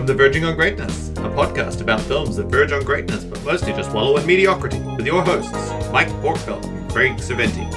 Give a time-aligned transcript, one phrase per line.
[0.00, 3.74] Welcome to Verging on Greatness, a podcast about films that verge on greatness, but mostly
[3.74, 5.52] just wallow in mediocrity, with your hosts,
[5.92, 7.70] Mike Borkveld and Craig Saventi.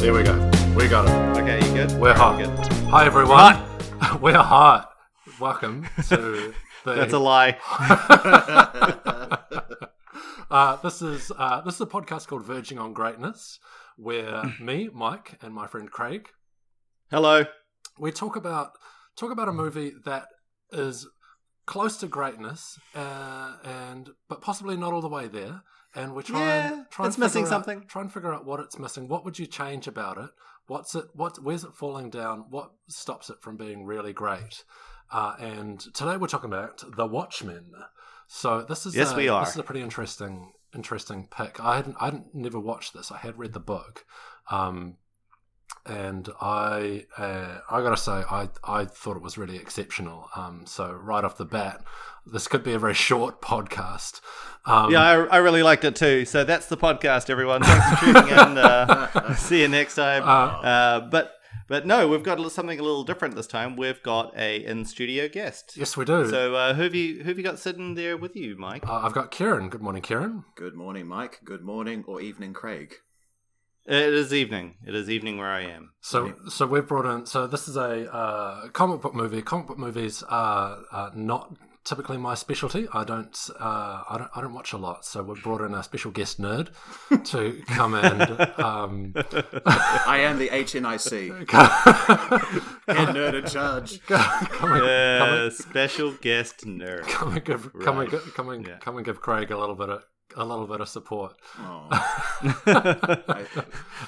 [0.00, 0.50] There we go.
[0.74, 1.42] We got it.
[1.42, 1.92] Okay, you good?
[2.00, 2.38] We're hot.
[2.38, 2.48] Good.
[2.88, 3.56] Hi everyone.
[3.56, 4.20] Hot.
[4.22, 4.90] We're hot.
[5.38, 6.54] Welcome to
[6.86, 6.94] the.
[6.94, 7.58] That's a lie.
[10.50, 13.58] uh, this is uh, this is a podcast called Verging on Greatness,
[13.98, 16.30] where me, Mike, and my friend Craig,
[17.10, 17.44] Hello.
[17.98, 18.72] We talk about
[19.16, 20.26] talk about a movie that
[20.72, 21.06] is
[21.66, 25.62] close to greatness, uh, and but possibly not all the way there.
[25.94, 27.86] And we try Yeah, and try it's and missing figure out- something.
[27.86, 29.08] Try and figure out what it's missing.
[29.08, 30.30] What would you change about it?
[30.66, 31.04] What's it?
[31.14, 31.38] What?
[31.42, 32.46] Where's it falling down?
[32.48, 34.64] What stops it from being really great?
[35.10, 37.72] Uh, and today we're talking about The Watchmen.
[38.26, 39.44] So this is Yes, a, we are.
[39.44, 41.60] This is a pretty interesting interesting pick.
[41.62, 43.12] I hadn't I hadn't never watched this.
[43.12, 44.06] I had read the book.
[44.50, 44.96] Um,
[45.86, 50.28] and I uh, I gotta say I I thought it was really exceptional.
[50.36, 51.82] Um, so right off the bat,
[52.26, 54.20] this could be a very short podcast.
[54.64, 56.24] Um, Yeah, I, I really liked it too.
[56.24, 57.62] So that's the podcast, everyone.
[57.62, 58.58] Thanks for tuning in.
[58.58, 60.22] Uh, see you next time.
[60.22, 60.26] Uh,
[60.62, 61.34] Uh, but
[61.68, 63.76] but no, we've got something a little different this time.
[63.76, 65.74] We've got a in studio guest.
[65.76, 66.28] yes, we do.
[66.28, 68.86] So uh, who have you who have you got sitting there with you, Mike?
[68.86, 69.68] uh, I've got Kieran.
[69.68, 70.44] Good morning, Kieran.
[70.54, 71.40] Good morning, Mike.
[71.44, 72.96] Good morning or evening, Craig.
[73.84, 74.76] It is evening.
[74.86, 75.90] It is evening where I am.
[76.00, 77.26] So so we've brought in.
[77.26, 79.42] So this is a uh, comic book movie.
[79.42, 82.86] Comic book movies are uh, not typically my specialty.
[82.94, 85.04] I don't uh, I don't I don't watch a lot.
[85.04, 86.68] So we've brought in a special guest nerd
[87.32, 88.22] to come and.
[88.60, 89.14] Um,
[90.06, 91.50] I am the HNIC.
[91.50, 94.00] Head nerd in charge.
[94.06, 97.02] come and, Uh, special guest nerd.
[97.08, 98.76] come and give come and come and Yeah.
[98.78, 100.04] come and give Craig a little bit of
[100.36, 101.34] a little bit of support.
[101.58, 101.86] Oh,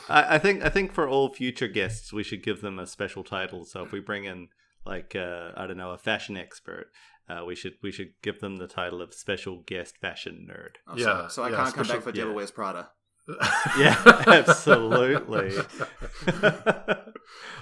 [0.08, 3.24] I, I think I think for all future guests we should give them a special
[3.24, 3.64] title.
[3.64, 4.48] So if we bring in
[4.86, 6.86] like uh, I don't know a fashion expert,
[7.28, 10.76] uh, we should we should give them the title of special guest fashion nerd.
[10.86, 12.36] Oh, Yeah, So, so I yeah, can't come back for Devil yeah.
[12.36, 12.90] Wears Prada.
[13.78, 15.52] Yeah, absolutely.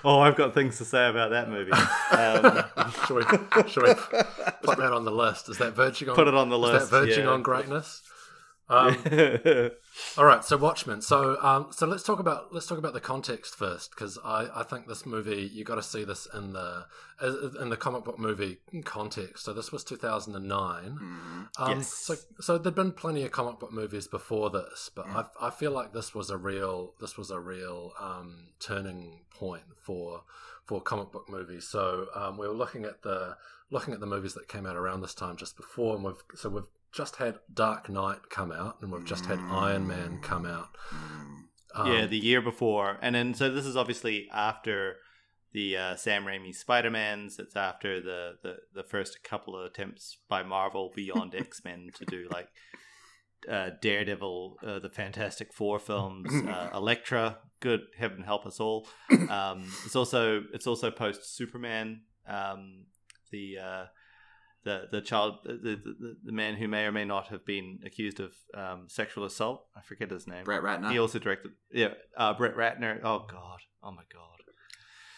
[0.04, 1.70] oh, I've got things to say about that movie.
[1.70, 2.64] Um,
[3.06, 3.22] should we
[3.70, 3.94] should we
[4.64, 5.48] put that on the list?
[5.48, 6.82] Is that verging on put it on the list.
[6.82, 7.30] is that verging yeah.
[7.30, 8.02] on greatness?
[8.68, 8.96] Um,
[10.16, 11.02] All right, so Watchmen.
[11.02, 14.62] So, um, so let's talk about let's talk about the context first, because I, I
[14.62, 16.86] think this movie you got to see this in the
[17.60, 19.44] in the comic book movie context.
[19.44, 20.98] So this was two thousand and nine.
[21.02, 21.48] Mhm.
[21.58, 21.92] Um, Yes.
[21.92, 25.72] So, so there'd been plenty of comic book movies before this, but I, I feel
[25.72, 30.22] like this was a real this was a real um, turning point for
[30.64, 31.66] for comic book movies.
[31.68, 33.36] So um, we were looking at the
[33.70, 36.48] looking at the movies that came out around this time just before, and we've so
[36.48, 40.68] we've just had Dark Knight come out, and we've just had Iron Man come out.
[40.94, 41.38] Mm.
[41.74, 44.96] Um, yeah, the year before, and then so this is obviously after
[45.52, 47.38] the uh, Sam Raimi Spider Mans.
[47.38, 52.04] It's after the, the the first couple of attempts by Marvel beyond X Men to
[52.04, 52.48] do like
[53.50, 57.38] uh, Daredevil, uh, the Fantastic Four films, uh, Elektra.
[57.60, 58.86] Good heaven help us all.
[59.30, 62.02] Um, it's also it's also post Superman.
[62.28, 62.84] Um,
[63.30, 63.84] the uh,
[64.64, 68.20] the the child the, the the man who may or may not have been accused
[68.20, 69.66] of um, sexual assault.
[69.76, 70.44] I forget his name.
[70.44, 70.90] Brett Ratner.
[70.92, 73.00] He also directed, yeah, uh, Brett Ratner.
[73.02, 74.38] Oh God, oh my God,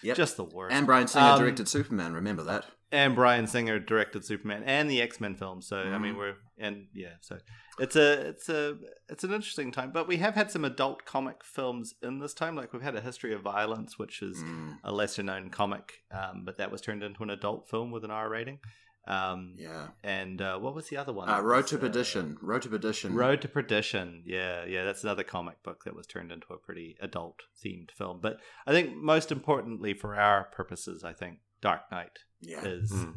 [0.03, 0.17] Yep.
[0.17, 0.75] just the worst.
[0.75, 2.13] and Bryan Singer Um, directed Superman.
[2.15, 2.67] Remember that?
[2.93, 5.67] and Bryan Singer directed Superman and the X Men films.
[5.67, 6.19] So I mean, Mhm.
[6.19, 7.39] we're and yeah, so
[7.81, 8.79] it's a it's a
[9.09, 9.91] it's an interesting time.
[9.91, 12.55] But we have had some adult comic films in this time.
[12.55, 16.45] Like we've had a History of Violence, which is Mm, a lesser known comic, um,
[16.45, 18.61] but that was turned into an adult film with an R rating.
[19.07, 19.89] Um, yeah.
[20.03, 21.29] And uh, what was the other one?
[21.29, 22.39] Uh, That Road was, to uh, Perdition.
[22.41, 23.15] Road to Perdition.
[23.15, 24.23] Road to Perdition.
[24.25, 28.21] Yeah, yeah, that's another comic book that was turned into a pretty adult themed film.
[28.23, 32.65] But I think most importantly for our purposes, I think Dark Knight Yeah.
[32.65, 33.15] is Mm.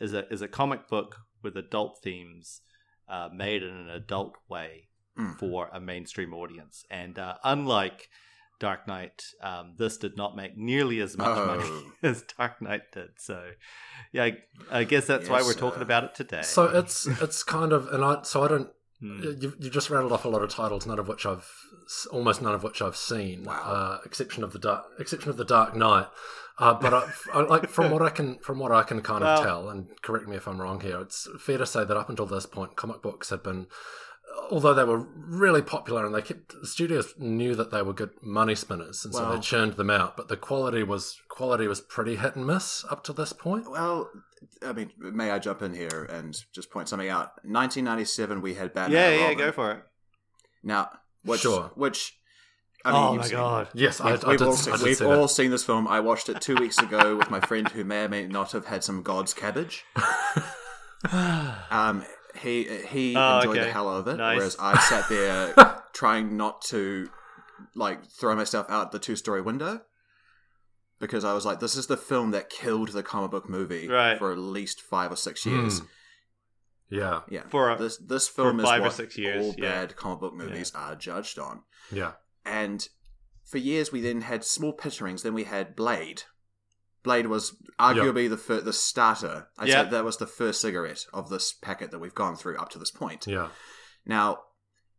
[0.00, 2.60] is a is a comic book with adult themes
[3.08, 5.38] uh, made in an adult way Mm.
[5.38, 6.84] for a mainstream audience.
[6.90, 8.08] And uh, unlike
[8.60, 11.46] Dark Knight, um, this did not make nearly as much Oh.
[11.46, 13.10] money as Dark Knight did.
[13.18, 13.50] So,
[14.12, 14.36] yeah, I,
[14.70, 16.42] I guess that's why we're talking uh, about it today.
[16.42, 18.70] So it's it's kind of and I so I don't
[19.00, 19.22] Hmm.
[19.22, 21.50] you you just rattled off a lot of titles, none of which I've
[22.12, 23.54] almost none of which I've seen, Wow.
[23.64, 26.06] uh, exception of the dark exception of the Dark Knight.
[26.56, 29.38] Uh, but I, I, like from what I can from what I can kind of
[29.38, 32.08] Well- tell, and correct me if I'm wrong here, it's fair to say that up
[32.08, 33.66] until this point, comic books had been.
[34.50, 38.10] Although they were really popular and they kept the studios knew that they were good
[38.22, 41.80] money spinners and so Well- they churned them out, but the quality was quality was
[41.80, 43.70] pretty hit and miss up to this point.
[43.70, 44.10] Well,
[44.64, 47.32] I mean, may I jump in here and just point something out?
[47.44, 48.92] 1997, we had Batman.
[49.00, 49.38] yeah, yeah, Robin.
[49.38, 49.82] go for it.
[50.62, 50.90] Now,
[51.24, 51.70] which, Sure.
[51.74, 52.18] which
[52.84, 53.68] I mean, oh my seen- god!
[53.72, 55.64] Yes, I, We've, I we've did, all, I seen, did we've see all seen this
[55.64, 55.88] film.
[55.88, 58.66] I watched it two weeks ago with my friend who may or may not have
[58.66, 59.84] had some God's cabbage.
[61.70, 62.04] Um,
[62.36, 64.36] he he Oh, enjoyed the hell out of it, Nice.
[64.36, 67.08] whereas I sat there trying not to
[67.74, 69.82] like throw myself out the two story window
[71.00, 74.18] because I was like, this is the film that killed the comic book movie Right.
[74.18, 75.80] for at least five or six years.
[75.80, 75.86] Mm.
[76.90, 79.70] Yeah, Yeah, For a- this this film is five or what six years, all yeah.
[79.86, 81.62] bad comic book movies are judged on.
[81.90, 82.12] yeah,
[82.44, 82.86] And
[83.44, 85.22] for years, we then had small pitcherings.
[85.22, 86.22] Then we had Blade.
[87.04, 89.48] Blade was arguably the fir- the starter.
[89.58, 89.84] I'd Yeah.
[89.84, 92.78] say that was the first cigarette of this packet that we've gone through up to
[92.78, 93.26] this point.
[93.28, 93.50] yeah.
[94.06, 94.42] Now,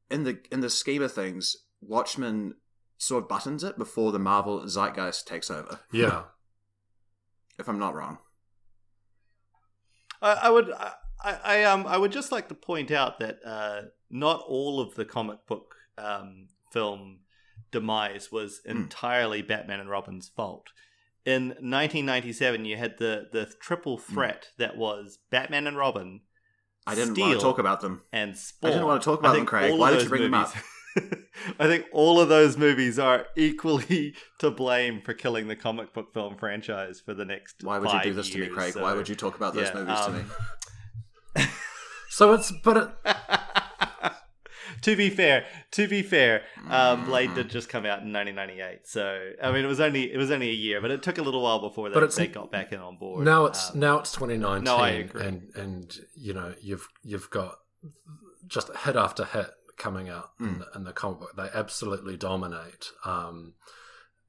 [0.10, 2.56] in the in the scheme of things, Watchmen
[2.98, 5.82] sort of buttons it before the Marvel zeitgeist takes over.
[5.92, 6.24] Yeah,
[7.60, 8.20] If I'm not wrong.
[10.22, 10.94] I, I would I,
[11.24, 15.06] I um I would just like to point out that uh, not all of the
[15.06, 17.20] comic book um, film
[17.72, 18.72] demise was Hmm.
[18.72, 20.68] entirely Batman and Robin's fault.
[21.26, 26.22] In 1997, you had the the triple threat that was Batman and Robin,
[26.86, 26.92] Hmm.
[26.92, 28.04] I didn't Steel, want to talk about them.
[28.14, 28.72] and Spawn.
[28.72, 29.78] didn't want to talk about them, Craig.
[29.80, 30.54] Why did you bring them movies-
[31.60, 36.14] I think all of those movies are equally to blame for killing the comic book
[36.14, 37.56] film franchise for the next.
[37.64, 38.74] Why would you do this to me, Craig?
[38.74, 40.16] so- Why would you talk about those yeah, movies to um,
[41.38, 41.46] me?
[42.10, 42.90] So it's but it,
[44.86, 47.36] to be fair, to be fair, um, Blade Mm.
[47.36, 49.04] did just come out in 1998, so
[49.42, 51.42] I mean it was only it was only a year, but it took a little
[51.44, 53.26] while before But they, got back in on board.
[53.26, 55.26] now it's Um, now it's 2019 no, I agree.
[55.26, 57.56] and and you know you've you've got
[58.48, 60.60] just hit after hit coming out in, Mm.
[60.60, 63.54] the, in the comic book they absolutely dominate um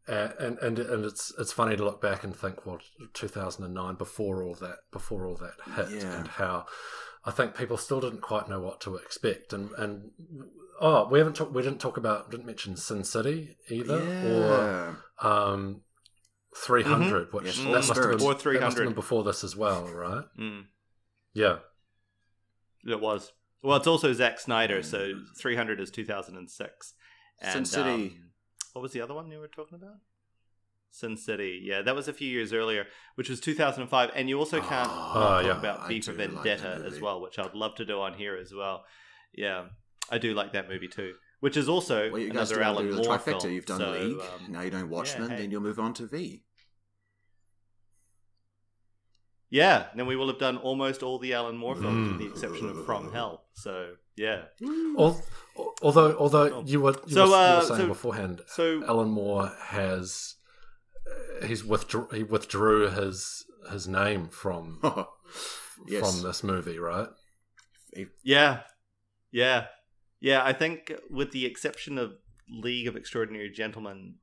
[0.08, 2.78] and, and and and it's it's funny to look back and think well
[3.14, 6.18] 2009 before all that before all that hit Yeah.
[6.18, 6.66] and how
[7.26, 10.10] I think people still didn't quite know what to expect and and
[10.80, 14.94] oh we haven't talked we didn't talk about didn't mention Sin City either or yeah.
[15.20, 15.82] um,
[16.56, 19.54] 300, which Yes, that must have been, Or that must have been before this as
[19.54, 20.24] well, right?
[20.38, 20.64] mm,
[21.34, 21.58] Yeah.
[22.86, 23.32] it was.
[23.62, 26.94] Well, it's also Zack Snyder, so 300 is 2006.
[27.42, 27.90] Sin City.
[27.90, 28.30] um,
[28.72, 29.96] what was the other one you were talking about?
[30.96, 31.60] Sin City.
[31.62, 34.10] Yeah, that was a few years earlier, which was 2005.
[34.14, 35.58] And you also can't Oh, talk yeah.
[35.58, 38.14] about I V for do like Vendetta as well, which I'd love to do on
[38.14, 38.84] here as well.
[39.34, 39.66] Yeah,
[40.10, 41.14] I do like that movie too.
[41.40, 43.40] Which is also Well, you guys another do Alan do the Moore trifecta.
[43.42, 43.52] film.
[43.52, 44.20] You've done so, League.
[44.20, 45.30] um, now you're doing Watchmen.
[45.30, 45.36] hey.
[45.36, 46.42] Then you'll move on to V.
[49.50, 52.24] yeah, then we will have done almost all the Alan Moore films, with Mm.
[52.24, 53.44] the exception of From Hell.
[53.52, 54.44] So yeah.
[54.98, 55.22] Al-
[55.82, 56.62] although, although Oh.
[56.66, 60.34] you were you, So, were, you uh, were saying so- beforehand, So Alan Moore has
[60.34, 60.35] uh,
[61.44, 64.80] he's withdrew he withdrew his his name from
[65.88, 66.00] yes.
[66.14, 67.08] from this movie, right?
[68.22, 68.60] Yeah,
[69.32, 69.66] yeah,
[70.20, 70.44] yeah.
[70.44, 72.12] I think, with the exception of
[72.48, 74.16] League of Extraordinary Gentlemen,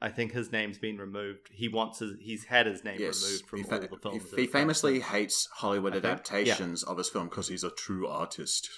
[0.00, 1.48] I think his name's been removed.
[1.52, 4.22] He wants his, he's had his name Yes, removed from he, all the films.
[4.34, 5.10] he, he famously since.
[5.12, 6.10] hates Hollywood I think, yeah.
[6.10, 8.68] adaptations of his film because he's a true artist.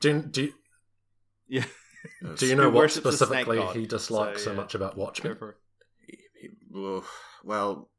[0.00, 0.52] Do you, do you,
[1.46, 1.64] Yeah,
[2.36, 5.36] do you know what worships the snake specifically he dislikes So, so, much about Watchmen?
[5.36, 5.56] for it.
[5.56, 5.63] He- he-
[7.44, 7.90] well,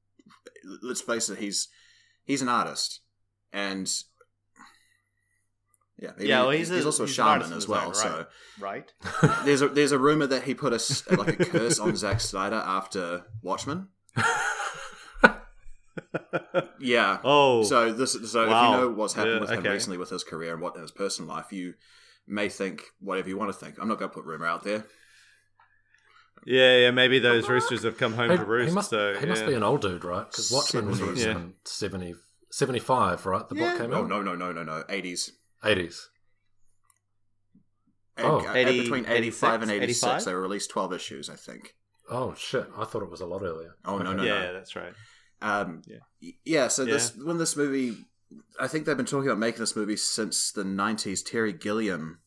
[0.82, 1.38] let's face it.
[1.40, 1.68] He's
[2.26, 3.02] he's an artist,
[3.54, 3.92] and
[5.98, 7.88] yeah, he- Yeah, well, he's, he's a- also he's a an shaman as well.
[7.88, 8.26] own So
[8.60, 8.92] right.
[9.46, 12.62] there's a there's a rumor that he put a like a curse on Zack Snyder
[12.66, 13.88] after Watchmen.
[16.80, 17.20] Yeah.
[17.24, 18.74] Oh, So this so Wow.
[18.74, 19.70] if you know what's happened Yeah, with him okay.
[19.70, 21.74] recently with his career and what in his personal life, you
[22.28, 23.78] may think whatever you want to think.
[23.80, 24.86] I'm not going to put rumor out there.
[26.46, 26.92] Yeah, yeah.
[26.92, 28.70] Maybe those roosters have come home He, to roost.
[28.70, 30.26] he must, so he must be an old dude, right?
[30.30, 31.26] Because Watchmen was Seventies.
[31.26, 32.16] released in 70,
[32.52, 33.48] 75, right?
[33.50, 35.32] The book came Oh out no no no no no 80s.
[35.64, 36.02] 80s.
[38.18, 38.40] And, Oh.
[38.48, 40.26] uh, 80 between 85 and 86 85?
[40.26, 41.76] they released 12 issues I think.
[42.10, 42.68] Oh shit!
[42.78, 43.76] I thought it was a lot earlier.
[43.84, 44.18] Oh no Okay.
[44.18, 44.54] no yeah, no.
[44.54, 44.94] that's right.
[45.42, 45.98] Um, Yeah.
[46.22, 46.32] yeah.
[46.46, 46.68] yeah.
[46.68, 47.98] So this when this movie,
[48.60, 51.26] I think they've been talking about making this movie since the '90s.
[51.26, 52.20] Terry Gilliam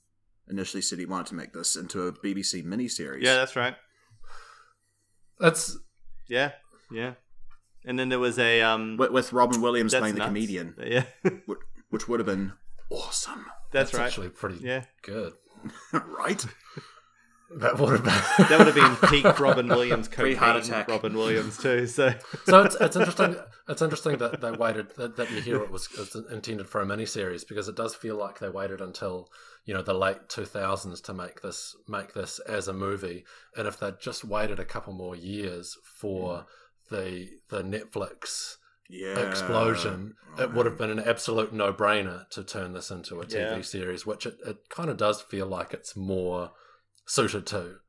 [0.50, 3.22] initially said he wanted to make this into a BBC miniseries.
[3.22, 3.76] Yeah, that's right.
[5.40, 5.76] That's
[6.28, 6.52] Yeah,
[6.90, 7.14] yeah.
[7.85, 8.97] And then there was a um.
[8.97, 11.04] with, with Robin Williams that's playing the comedian, Yeah,
[11.47, 11.59] which,
[11.90, 12.52] which would have been
[12.90, 14.07] awesome, that's, right.
[14.07, 15.35] actually pretty Yeah, good.
[15.92, 16.45] right?
[17.50, 18.47] That would have been.
[18.49, 20.52] that would have been peak Robin Williams Pretty cocaine.
[20.52, 20.87] heart attack.
[20.87, 21.87] Robin Williams too.
[21.87, 22.12] So
[22.45, 23.37] so it's, it's interesting.
[23.71, 24.95] It's interesting that they waited.
[24.99, 27.95] That, that you hear it was, it was intended for a miniseries because it does
[27.95, 29.30] feel like they waited until
[29.68, 33.25] you know the late two thousands to make this make this as a movie.
[33.56, 36.46] And if they'd just waited a couple more years for
[36.90, 38.54] the the Netflix
[38.88, 43.26] Yeah, explosion, it would have been an absolute no brainer to turn this into a
[43.26, 43.62] TV Yeah.
[43.62, 46.52] series, which it, it kind of does feel like it's more
[47.06, 47.80] suited to.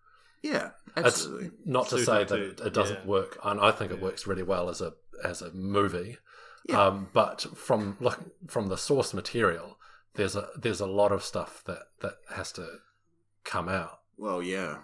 [0.44, 1.52] Yeah, It's absolutely.
[1.66, 3.06] not to Suited say that to- it, it doesn't yeah.
[3.06, 4.04] work, and I think it Yeah.
[4.04, 4.92] works really well as a
[5.24, 6.18] as a movie.
[6.66, 6.82] Yeah.
[6.88, 8.20] Um, but from look
[8.50, 9.78] from the source material,
[10.20, 12.68] there's a there's a lot of stuff that that has to
[13.46, 14.00] come out.
[14.18, 14.80] Well, yeah.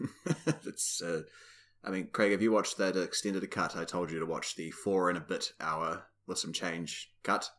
[0.46, 1.00] it's.
[1.00, 1.22] Uh,
[1.84, 3.76] I mean, Craig, have you watched that extended cut?
[3.76, 7.50] I told you to watch the four and a bit hour with some change cut.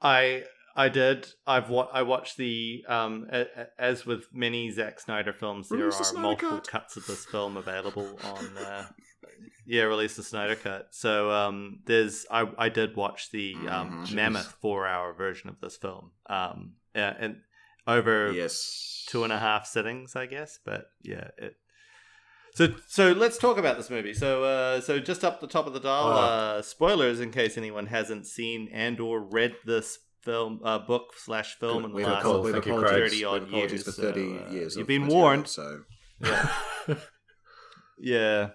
[0.00, 0.44] I
[0.76, 1.28] I did.
[1.46, 5.78] I've wa- I watched the um a, a- as with many Zack Snyder films, there
[5.78, 6.66] Release the are multiple Cut.
[6.68, 8.56] cuts of this film available on.
[8.56, 8.86] Uh,
[9.66, 10.88] yeah, release the Snyder cut.
[10.92, 14.14] So um, there's I I did watch the um, Mhm.
[14.14, 16.12] mammoth four hour version of this film.
[16.28, 17.36] Um, yeah, and
[17.86, 19.04] over Yes.
[19.08, 20.58] two and a half sittings, I guess.
[20.64, 21.56] But yeah, it.
[22.54, 24.12] So so let's talk about this movie.
[24.14, 26.10] So uh, so just up the top of the dial, Oh.
[26.58, 31.56] uh, spoilers in case anyone hasn't seen and or read this film uh, book slash
[31.58, 32.36] film in the We've last cool.
[32.46, 34.76] apologized- Thank we've you, 30 odd we've years, for so, 30 uh, years.
[34.76, 35.48] you've been material, warned.
[35.48, 35.80] So
[36.20, 36.48] yeah.
[37.98, 38.50] yeah.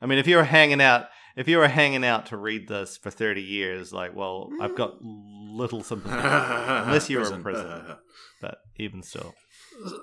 [0.00, 2.96] I mean, if you were hanging out, if you were hanging out to read this
[2.96, 7.82] for thirty years, like, well, I've got little sympathy, unless you were in prison.
[8.40, 9.34] But even still,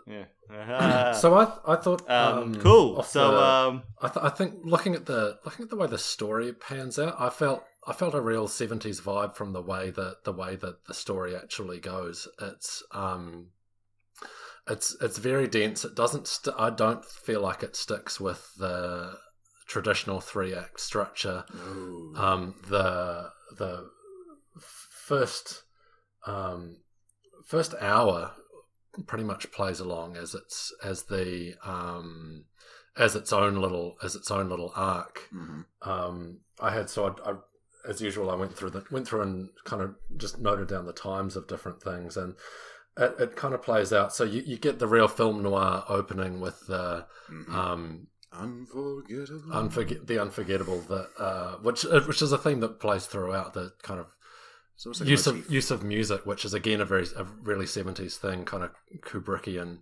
[0.05, 0.25] yeah.
[1.13, 3.01] so I I thought um, um, cool.
[3.03, 5.97] So, the- um, I, th- I think looking at the looking at the way the
[5.97, 10.23] story pans out, I felt I felt a real seventies vibe from the way that
[10.23, 12.27] the way that the story actually goes.
[12.41, 13.47] It's um,
[14.67, 15.85] it's it's very dense.
[15.85, 16.27] It doesn't.
[16.27, 19.17] St- I don't feel like it sticks with the
[19.67, 21.45] traditional three act structure.
[22.15, 23.89] Um, the the
[24.59, 25.63] first
[26.25, 26.77] um,
[27.45, 28.31] first hour
[29.07, 32.45] pretty much plays along as its as the um,
[32.97, 35.29] as its own little as its own little arc.
[35.33, 35.65] Mhm.
[35.81, 37.35] Um, I had so I, I,
[37.87, 40.93] as usual I went through the went through and kind of just noted down the
[40.93, 42.35] times of different things and.
[42.97, 44.13] It, it kind of plays out.
[44.13, 47.53] So you, you get the real film noir opening with the Mhm.
[47.53, 49.51] um, Unforgettable.
[49.51, 53.73] unforget the unforgettable that uh, which uh, which is a theme that plays throughout the
[53.83, 54.07] kind of
[54.85, 58.45] like use of use of music, which is again a very a really seventies thing,
[58.45, 59.79] kind of Kubrickian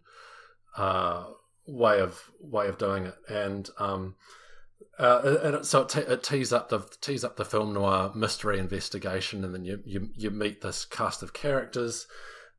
[0.75, 1.25] uh,
[1.67, 4.15] way of way of doing it, and um,
[4.99, 8.11] uh, and it, so it, te- it tees up the tees up the film noir
[8.13, 12.07] mystery investigation, and then you you, you meet this cast of characters.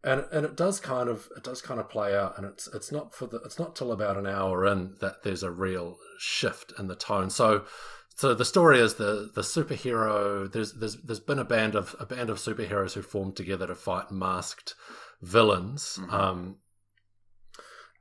[0.07, 2.93] And, and it does kind of it does kind of play out, and it's it's
[2.93, 6.75] not for the it's not till about an hour in that there's a real shift
[6.79, 7.31] in the tone.
[7.31, 7.65] So
[8.15, 10.51] so the story is the the superhero.
[10.51, 13.75] There's there's there's been a band of a band of superheroes who formed together to
[13.75, 14.75] fight masked
[15.23, 15.99] villains.
[16.03, 16.13] Mhm.
[16.13, 16.57] Um,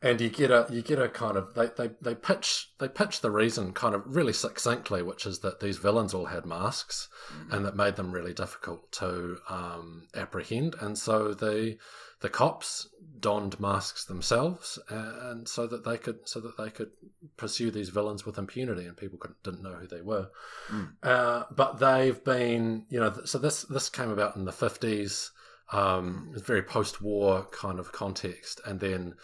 [0.03, 3.21] and you get a you get a kind of they, they they pitch they pitch
[3.21, 7.53] the reason kind of really succinctly, which is that these villains all had masks, Mhm.
[7.53, 10.75] and that made them really difficult to um, apprehend.
[10.81, 11.77] And so the
[12.19, 12.87] the cops
[13.19, 16.91] donned masks themselves, and so that they could so that they could
[17.37, 20.29] pursue these villains with impunity, and people didn't know who they were.
[20.69, 20.93] Mm.
[21.01, 25.31] Uh, but they've been, you know, so this this came about in the fifties.
[25.71, 29.15] Um, it's very post-war kind of context, and then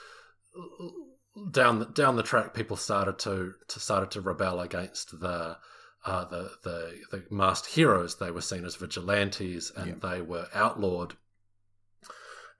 [1.51, 5.58] down the, down the track, people started to, to started to rebel against the
[6.06, 8.18] uh, the the the masked heroes.
[8.18, 10.10] They were seen as vigilantes, and Yeah.
[10.12, 11.15] they were outlawed.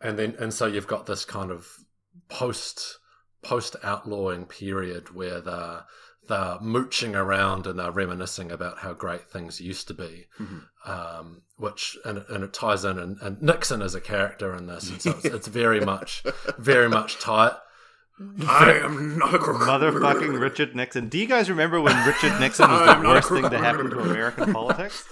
[0.02, 1.68] And then and so you've got this kind of
[2.30, 3.00] post
[3.42, 5.84] post outlawing period where the
[6.28, 10.66] they're mooching around and they're reminiscing about how great things used to be, Mhm.
[10.86, 14.90] um, which and, and it ties in and, and Nixon is a character in this,
[14.92, 16.24] and so it's, it's very much
[16.60, 17.54] very much tight.
[18.48, 19.58] I am not a crook.
[19.62, 21.08] motherfucking Richard Nixon.
[21.10, 24.54] Do you guys remember when Richard Nixon was the worst thing to happen to American
[24.60, 25.06] politics?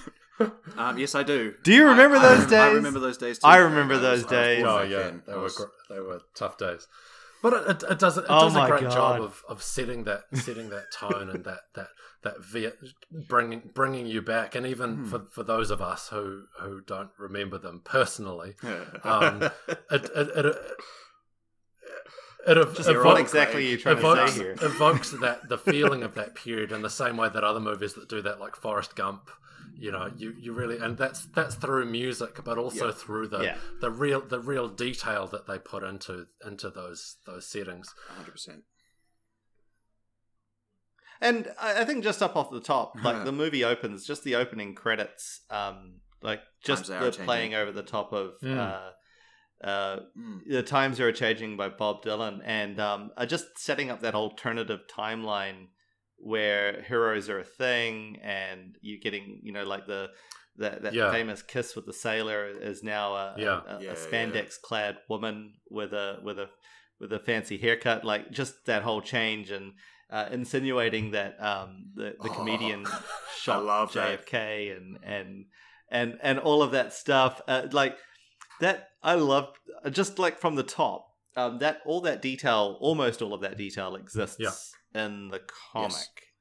[0.76, 1.54] Um, yes, I do.
[1.64, 2.52] Do you remember I- those I, days?
[2.52, 3.38] I remember those days.
[3.38, 3.46] Too.
[3.46, 4.64] I remember was- those was days.
[4.66, 6.86] Oh yeah, they I were gr- they were tough days,
[7.42, 8.92] but it, it, it does it Oh does a great God.
[8.92, 11.88] job of, of setting that setting that tone and that that
[12.22, 12.70] that ve-
[13.28, 15.04] bringing bringing you back, and even Hmm.
[15.06, 18.54] for, for those of us who who don't remember them personally,
[19.02, 20.56] um, it it, it, it, it
[22.56, 24.52] ev- Just what evokes- exactly are you trying evokes, to say here?
[24.62, 28.08] evokes that the feeling of that period in the same way that other movies that
[28.08, 29.28] do that, like Forrest Gump,
[29.74, 32.92] you know, you, you really and that's that's through music, but also Yeah.
[32.92, 33.58] through the Yeah.
[33.80, 37.94] the real the real detail that they put into into those those settings.
[38.24, 38.62] 100%.
[41.20, 44.36] And I I think just up off the top, like the movie opens, just the
[44.36, 48.56] opening credits, um, like just the playing over the top of Mm.
[48.58, 48.90] uh,
[49.62, 50.40] uh, Mm.
[50.48, 54.80] the times are changing by Bob Dylan, and um, uh, just setting up that alternative
[54.88, 55.66] timeline
[56.16, 60.08] where heroes are a thing, and you're getting, you know, like the
[60.56, 61.12] that, that Yeah.
[61.12, 63.60] famous kiss with the sailor is now a, Yeah.
[63.64, 63.94] a, a, Yeah, yeah.
[63.94, 66.50] spandex clad woman with a with a
[66.98, 69.74] with a fancy haircut, like just that whole change and
[70.10, 73.00] uh, insinuating that um, the the Oh, comedian I
[73.38, 74.26] shot love that.
[74.26, 75.44] JFK and and
[75.92, 77.40] and and all of that stuff.
[77.46, 77.96] Uh, like
[78.60, 81.06] that, I loved uh, just like from the top.
[81.36, 85.04] Um, that all that detail, almost all of that detail, exists Yeah.
[85.04, 85.40] in the
[85.72, 85.92] comic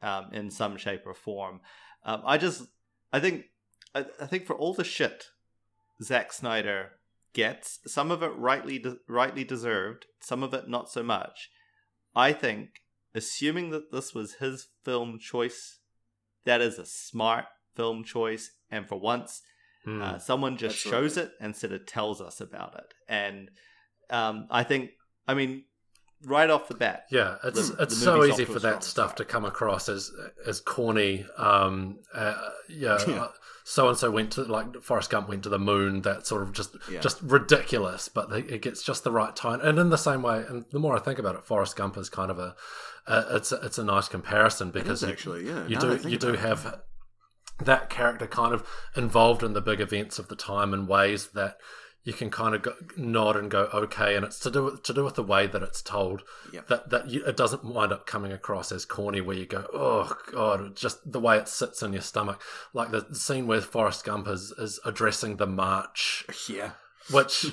[0.02, 1.62] um, in some shape or form.
[2.04, 2.64] Um, I just,
[3.14, 3.46] I think,
[3.94, 5.26] I, I think for all the shit
[6.02, 6.94] Zack Snyder
[7.34, 11.52] gets, some of it rightly de- rightly deserved, some of it not so much.
[12.16, 12.82] I think,
[13.14, 15.80] assuming that this was his film choice,
[16.46, 17.46] that is a smart
[17.76, 19.44] film choice, and for once,
[19.88, 20.02] Hmm.
[20.02, 21.08] uh, someone just Absolutely.
[21.10, 22.94] shows it instead of tells us about it.
[23.08, 23.50] And
[24.10, 24.90] um, I think,
[25.30, 25.64] I mean,
[26.26, 28.84] right off the bat, Yeah, it's the- it's the so easy for a strong that
[28.84, 29.18] stuff start.
[29.18, 30.12] to come across as
[30.46, 31.26] as corny.
[31.38, 32.36] Um, uh,
[32.68, 33.28] yeah, Yeah.
[33.64, 36.02] so and so went to like Forrest Gump went to the moon.
[36.02, 37.00] That sort of just Yeah.
[37.00, 39.62] just ridiculous, but they, it gets just the right tone.
[39.62, 42.10] And in the same way, and the more I think about it, Forrest Gump is
[42.10, 42.56] kind of a,
[43.08, 45.66] a it's a, it's a nice comparison because is actually, yeah.
[45.68, 46.80] you do that you do about it.
[47.64, 51.58] That character kind of involved in the big events of the time in ways that
[52.04, 54.94] you can kind of go, nod and go okay, and it's to do with, to
[54.94, 56.24] do with the way that it's told.
[56.54, 56.68] Yep.
[56.68, 60.16] That that you, it doesn't wind up coming across as corny, where you go oh
[60.32, 62.42] god, just the way it sits in your stomach,
[62.74, 66.72] like the scene where Forrest Gump is is addressing the march, Yeah.
[67.12, 67.48] which.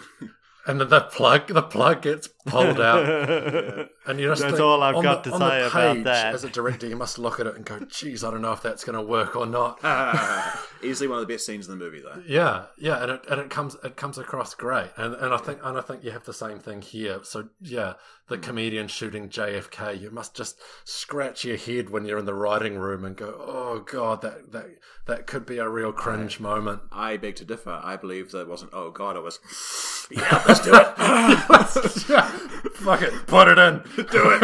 [0.67, 3.09] And then the plug, the plug gets pulled out,
[4.07, 6.35] and you just That's think, all I've got the, to on the say about that.
[6.35, 8.63] As a director, you must look at it and go, "Geez, I don't know if
[8.63, 10.67] that's going to work or not." Ah.
[10.83, 12.23] Easily one of the best scenes in the movie, though.
[12.27, 15.61] Yeah, yeah, and it and it comes it comes across great, and and I think
[15.63, 17.21] and I think you have the same thing here.
[17.23, 17.95] So yeah,
[18.29, 18.43] the hmm.
[18.43, 23.05] comedian shooting JFK, you must just scratch your head when you're in the writing room
[23.05, 24.67] and go, "Oh God, that that
[25.07, 27.81] that could be a real cringe moment." I beg to differ.
[27.83, 28.73] I believe that wasn't.
[28.75, 29.39] Oh God, it was.
[30.11, 32.34] Yeah, let's do it.
[32.75, 34.39] Fuck it, put it in, do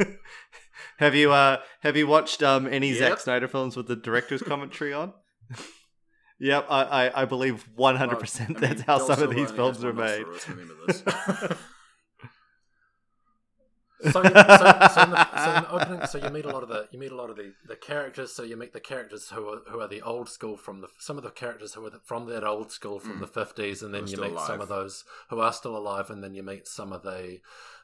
[0.00, 0.18] it.
[0.98, 4.92] have you uh have you watched um any Zack Snyder films with the director's commentary
[4.92, 5.12] on?
[6.38, 9.50] yep, I, I I believe one hundred percent I mean, that's how some of these
[9.50, 10.26] films has are made.
[10.26, 11.02] nostril, let's remember this.
[14.02, 14.32] So, so, so, in
[15.10, 17.16] the, so in the opening, so you meet a lot of the you meet a
[17.16, 18.32] lot of the, the characters.
[18.32, 21.16] So you meet the characters who are who are the old school from the some
[21.18, 23.20] of the characters who are the, from that old school from Mm.
[23.20, 26.34] the fifties, and then you meet some of those who are still alive, and then
[26.34, 27.38] you meet some of the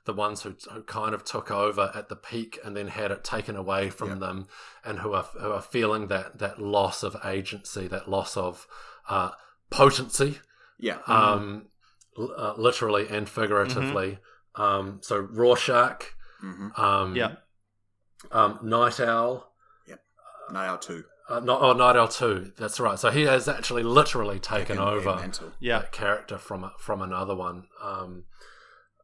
[0.04, 3.24] the ones who who kind of took over at the peak and then had it
[3.24, 4.14] taken away from Yeah.
[4.18, 4.46] them,
[4.84, 8.66] and who are who are feeling that that loss of agency, that loss of
[9.08, 9.30] uh,
[9.70, 10.38] potency
[10.78, 10.98] Yeah.
[11.06, 11.66] um,
[12.18, 14.18] l- uh, literally and figuratively.
[14.56, 16.04] Um, so Rorschach,
[16.40, 17.36] hmm um, Yeah.
[18.32, 19.50] um, Night Owl,
[20.50, 21.04] Night Owl 2.
[21.30, 22.52] uh, not, oh, Night Owl Two.
[22.58, 22.98] That's right.
[22.98, 25.78] So he has actually literally taken Fucking over Yeah.
[25.80, 27.66] that character from from another one.
[27.82, 28.24] Um,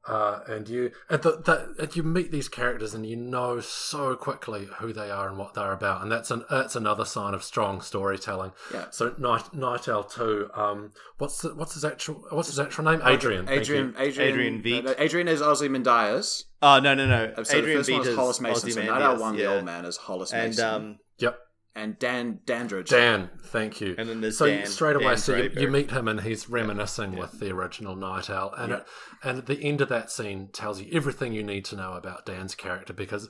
[0.07, 4.17] uh, and you and the, the, and you meet these characters and you know so
[4.17, 7.43] quickly who they are and what they're about, and that's an that's another sign of
[7.43, 8.53] strong storytelling.
[8.73, 8.87] Yeah.
[8.91, 10.49] So Night Night Owl Two.
[10.55, 13.03] Um, what's the, what's his actual what's his actual name?
[13.05, 13.49] Adrian.
[13.49, 13.95] Adrian.
[13.99, 14.31] Adrian.
[14.31, 14.85] Adrian Veidt.
[14.85, 16.47] no, no, Adrian is Ozymandias.
[16.63, 17.43] Oh no no no!
[17.43, 18.71] So Adrian the first one Beat is Hollis Mason.
[18.71, 19.45] So Night Owl 1, yeah.
[19.45, 20.65] the old man, is Hollis and Mason.
[20.65, 21.39] um Yep.
[21.77, 22.91] And Dan Dandridge.
[22.91, 23.95] Dan, thank you.
[23.97, 26.49] and then there's so Dan, straight away, Dan so you, you meet him and he's
[26.51, 28.77] reminiscing with the original Night Owl, and Yeah.
[28.79, 28.87] it,
[29.23, 32.27] and at the end of that scene tells you everything you need to know about
[32.27, 33.29] Dan's character because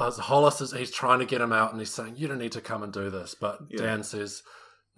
[0.00, 2.52] as Hollis is he's trying to get him out and he's saying you don't need
[2.52, 3.82] to come and do this, but Yeah.
[3.82, 4.42] Dan says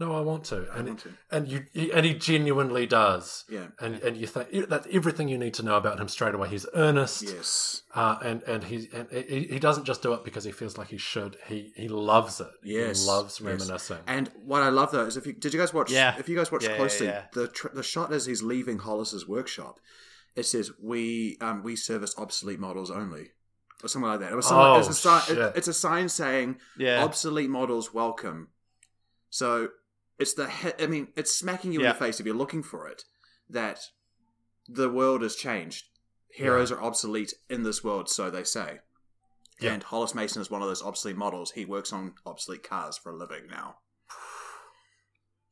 [0.00, 1.14] no, I want to, and want to.
[1.30, 3.68] and you he- and he genuinely does, Yeah.
[3.80, 6.48] and and you think that's everything you need to know about him straight away.
[6.48, 7.82] He's earnest, Yes.
[7.94, 10.88] uh, and and he and he, he doesn't just do it because he feels like
[10.88, 11.37] he should.
[11.48, 12.50] He he loves it.
[12.62, 13.02] Yes.
[13.02, 13.46] he loves Yes.
[13.61, 13.98] reminiscing.
[14.06, 15.90] And what I love though is if you did you guys watch?
[15.90, 16.16] Yeah.
[16.18, 17.24] If you guys watch Yeah, yeah, closely, yeah.
[17.32, 19.80] the tr- the shot as he's leaving Hollis's workshop,
[20.37, 23.32] it says we um we service obsolete models only,
[23.82, 24.30] or something like that.
[24.32, 27.92] It was something, Oh, it's, a sign, it- it's a sign saying yeah obsolete models
[27.92, 28.48] welcome.
[29.30, 29.68] So
[30.18, 32.88] it's the he- I mean it's smacking you in the face if you're looking for
[32.88, 33.04] it
[33.48, 33.81] that
[34.68, 35.87] the world has changed.
[36.31, 38.81] Heroes are obsolete in this world, so they say.
[39.61, 39.72] Yeah.
[39.72, 41.52] And Hollis Mason is one of those obsolete models.
[41.52, 43.76] He works on obsolete cars for a living now.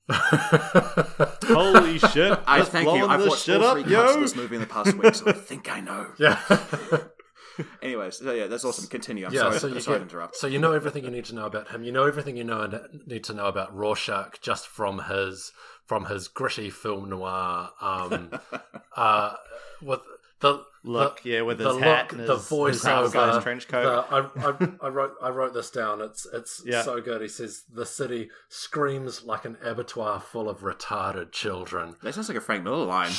[0.10, 2.38] holy shit!
[2.46, 3.06] I Just thank you.
[3.06, 5.26] I've watched shit all up, three cuts of this movie in the past week, so
[5.26, 6.12] I think I know.
[6.18, 6.38] yeah.
[7.82, 8.86] Anyways, so yeah, that's awesome.
[8.88, 9.26] Continue.
[9.26, 10.36] I'm yeah, sorry, so I'm you sorry get- to interrupt.
[10.36, 11.84] So you know everything you need to know about him.
[11.84, 15.52] You know everything you know need to know about Rorschach just from his
[15.84, 17.70] from his gritty film noir.
[17.80, 18.30] Um,
[18.96, 19.34] uh,
[19.82, 20.00] with
[20.40, 23.06] the Look, the, yeah, with the his hat, look, and the his, voice his House
[23.06, 24.06] over, Guy's trench coat.
[24.08, 26.00] the- I, I, I wrote I wrote this down.
[26.00, 26.82] It's it's Yeah.
[26.82, 27.20] so good.
[27.22, 31.96] He says the city screams like an abattoir full of retarded children.
[32.02, 33.10] That sounds like a Frank Miller line.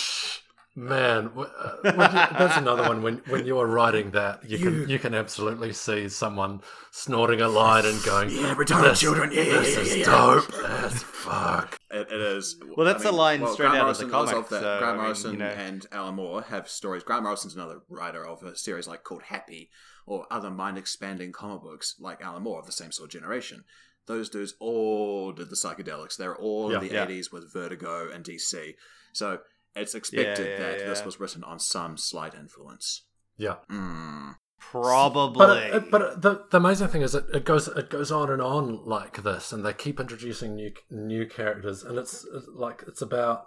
[0.78, 3.02] Shh, Man, w- uh, when you, that's another one.
[3.02, 6.62] When when you are writing that, you can you can absolutely see someone
[6.92, 9.32] snorting a line and going, Yeah, retarded "This- children.
[9.32, 12.58] Yeah, yeah, this yeah, is yeah, yeah." dope as fuck." It, it is.
[12.76, 14.62] Well, that's a line straight Grant out of the Morrison was comic, that.
[14.62, 15.46] so, Grant I mean, Morrison you know.
[15.48, 17.04] and Alan Moore have stories.
[17.04, 19.70] Grant Morrison's another writer of a series like called Happy
[20.06, 23.64] or other mind expanding comic books like Alan Moore of the same sort of generation.
[24.06, 26.16] Those dudes all did the psychedelics.
[26.18, 26.78] They're all Yeah.
[26.80, 27.06] in the Yeah.
[27.08, 28.76] 80s with Vertigo and DC.
[29.12, 29.40] So
[29.78, 33.06] it's expected Yeah, yeah, that this was written on some slight influence.
[33.38, 34.36] Yeah, Mm.
[34.60, 35.38] Probably.
[35.38, 38.30] but it, it- but the the amazing thing is it, it goes it goes on
[38.32, 42.84] and on like this, and they keep introducing new new characters, and it's, it's like
[42.88, 43.46] it's about.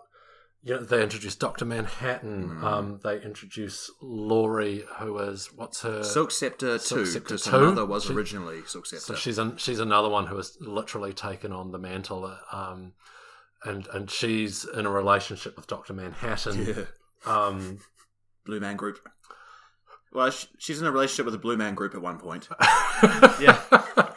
[0.62, 2.50] You know, they introduce Doctor Manhattan.
[2.60, 2.62] Mm.
[2.62, 7.60] Um, they introduce Laurie, who is what's her Silk Spectre 2, Silk Spectre because her
[7.60, 9.06] mother was She- originally Silk Spectre.
[9.06, 12.92] So she's an, she's another one who has literally taken on the mantle, um,
[13.64, 16.66] and and she's in a relationship with Doctor Manhattan.
[16.66, 16.84] yeah.
[17.32, 17.78] Um,
[18.46, 18.98] Blue Man Group.
[20.12, 22.48] Well, she's in a relationship with the Blue Man Group at one point.
[23.40, 23.58] Yeah.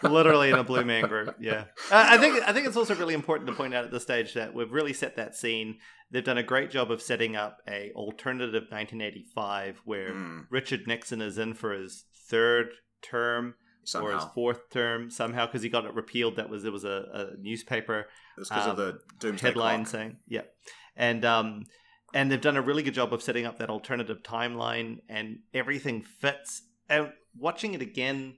[0.04, 3.14] literally in a blue man group yeah uh, i think i think it's also really
[3.14, 5.78] important to point out at this stage that we've really set that scene
[6.12, 11.22] they've done a great job of setting up a alternative 1985 where Mm, richard nixon
[11.22, 13.56] is in for his third term
[13.96, 17.32] or his fourth term somehow because he got it repealed that was there was a,
[17.36, 18.00] a newspaper
[18.38, 19.88] It was because um, of the Doomsday headline Clock.
[19.92, 20.42] saying yeah
[20.96, 21.66] and um
[22.14, 26.04] and they've done a really good job of setting up that alternative timeline and everything
[26.04, 28.36] fits and watching it again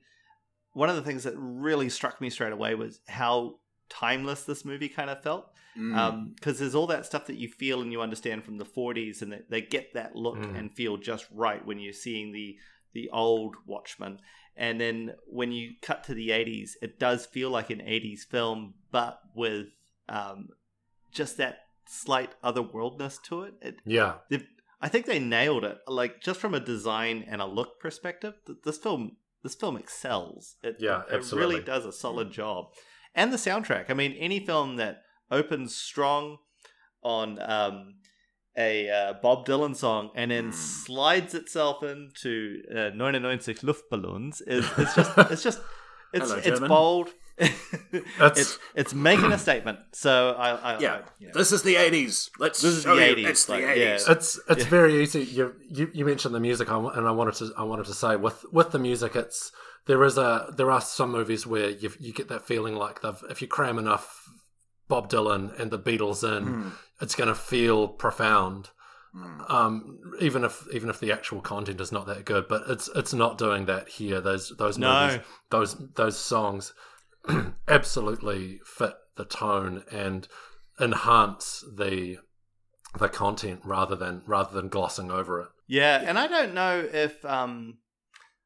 [0.74, 3.56] one of the things that really struck me straight away was how
[3.90, 6.34] timeless this movie kind of felt Mm.
[6.36, 9.34] because there's all that stuff that you feel and you understand from the 40s and
[9.34, 10.58] that they get that look Mm.
[10.58, 12.56] and feel just right when you're seeing the
[12.94, 14.20] the old watchmen
[14.58, 18.74] and then when you cut to the 80s it does feel like an 80s film
[18.92, 19.68] but with
[20.08, 20.50] um,
[21.12, 24.16] just that slight otherworldness to it, it yeah,
[24.82, 25.80] I think they nailed it.
[25.88, 30.56] Like just from a design and a look perspective, th- this film this film excels.
[30.64, 31.56] It, Yeah, it absolutely.
[31.56, 32.66] really does a solid job.
[33.14, 33.90] And the soundtrack.
[33.90, 36.38] I mean, any film that opens strong
[37.04, 37.96] on um,
[38.58, 40.54] a uh, Bob Dylan song and then Mm.
[40.54, 45.60] slides itself into uh, 99 Luftballons is it's just it's just
[46.14, 46.70] it's Hello, it's German.
[46.70, 47.10] bold.
[47.92, 49.80] It's it's making a statement.
[49.92, 50.94] So I, I yeah.
[50.96, 51.34] I, you know.
[51.34, 52.30] This is the 80s.
[52.40, 53.78] Let's This is show the you 80s, It's the like, 80s.
[53.78, 54.12] yeah.
[54.14, 54.70] it's it's Yeah.
[54.70, 55.24] very easy.
[55.24, 58.46] You, you you mentioned the music, and I wanted to I wanted to say with
[58.52, 59.52] with the music, it's
[59.86, 63.22] there is a there are some movies where you you get that feeling like they've
[63.30, 64.30] if you cram enough
[64.88, 66.72] Bob Dylan and the Beatles in, Mm,
[67.02, 68.70] it's going to feel profound.
[69.16, 69.50] mm.
[69.52, 72.48] um, even if even if the actual content is not that good.
[72.48, 74.20] But it's it's not doing that here.
[74.22, 75.08] Those those No.
[75.08, 76.74] movies, those those songs,
[77.68, 80.28] absolutely fit the tone and
[80.80, 82.18] enhance the
[82.98, 85.48] the content rather than rather than glossing over it.
[85.68, 87.78] Yeah, and I don't know if um,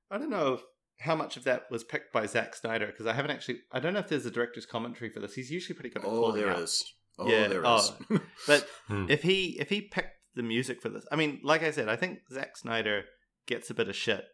[0.10, 0.62] I don't know if,
[1.00, 3.60] how much of that was picked by Zack Snyder because I haven't actually.
[3.72, 5.34] I don't know if there's a director's commentary for this.
[5.34, 6.60] He's usually pretty good at Oh, calling there out.
[6.60, 6.84] is.
[7.18, 7.78] Oh, Yeah, there oh.
[7.78, 8.20] is.
[8.48, 9.06] But Hmm.
[9.10, 11.96] if he if he picked the music for this, I mean, like I said, I
[11.96, 13.04] think Zack Snyder
[13.48, 14.26] gets a bit of shit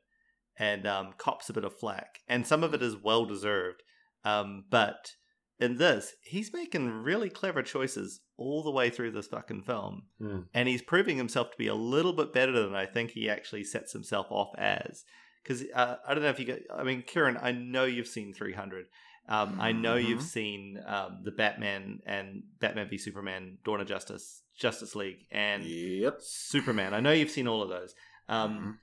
[0.57, 3.81] and um, cops a bit of flack, and some of it is well deserved.
[4.23, 5.11] Um, but
[5.59, 10.39] in this, he's making really clever choices all the way through this fucking film, Hmm.
[10.53, 13.63] and he's proving himself to be a little bit better than I think he actually
[13.63, 15.03] sets himself off as.
[15.45, 18.33] Because uh, I don't know if you get, I mean, Kieran, I know you've seen
[18.33, 18.87] 300.
[19.29, 20.23] Um, I know you've Mhm.
[20.23, 26.17] seen um, the Batman and Batman v Superman, Dawn of Justice, Justice League, and yep.
[26.21, 26.93] Superman.
[26.95, 27.93] I know you've seen all of those.
[28.27, 28.77] Um, Mhm.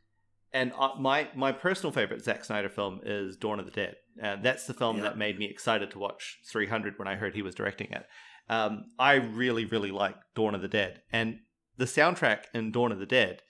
[0.54, 3.96] And uh, my my personal favorite Zack Snyder film is Dawn of the Dead.
[4.22, 5.04] Uh, that's the film Yeah.
[5.04, 8.06] that made me excited to watch 300 when I heard he was directing it.
[8.50, 11.40] Um, I really really like Dawn of the Dead, and
[11.78, 13.40] the soundtrack in Dawn of the Dead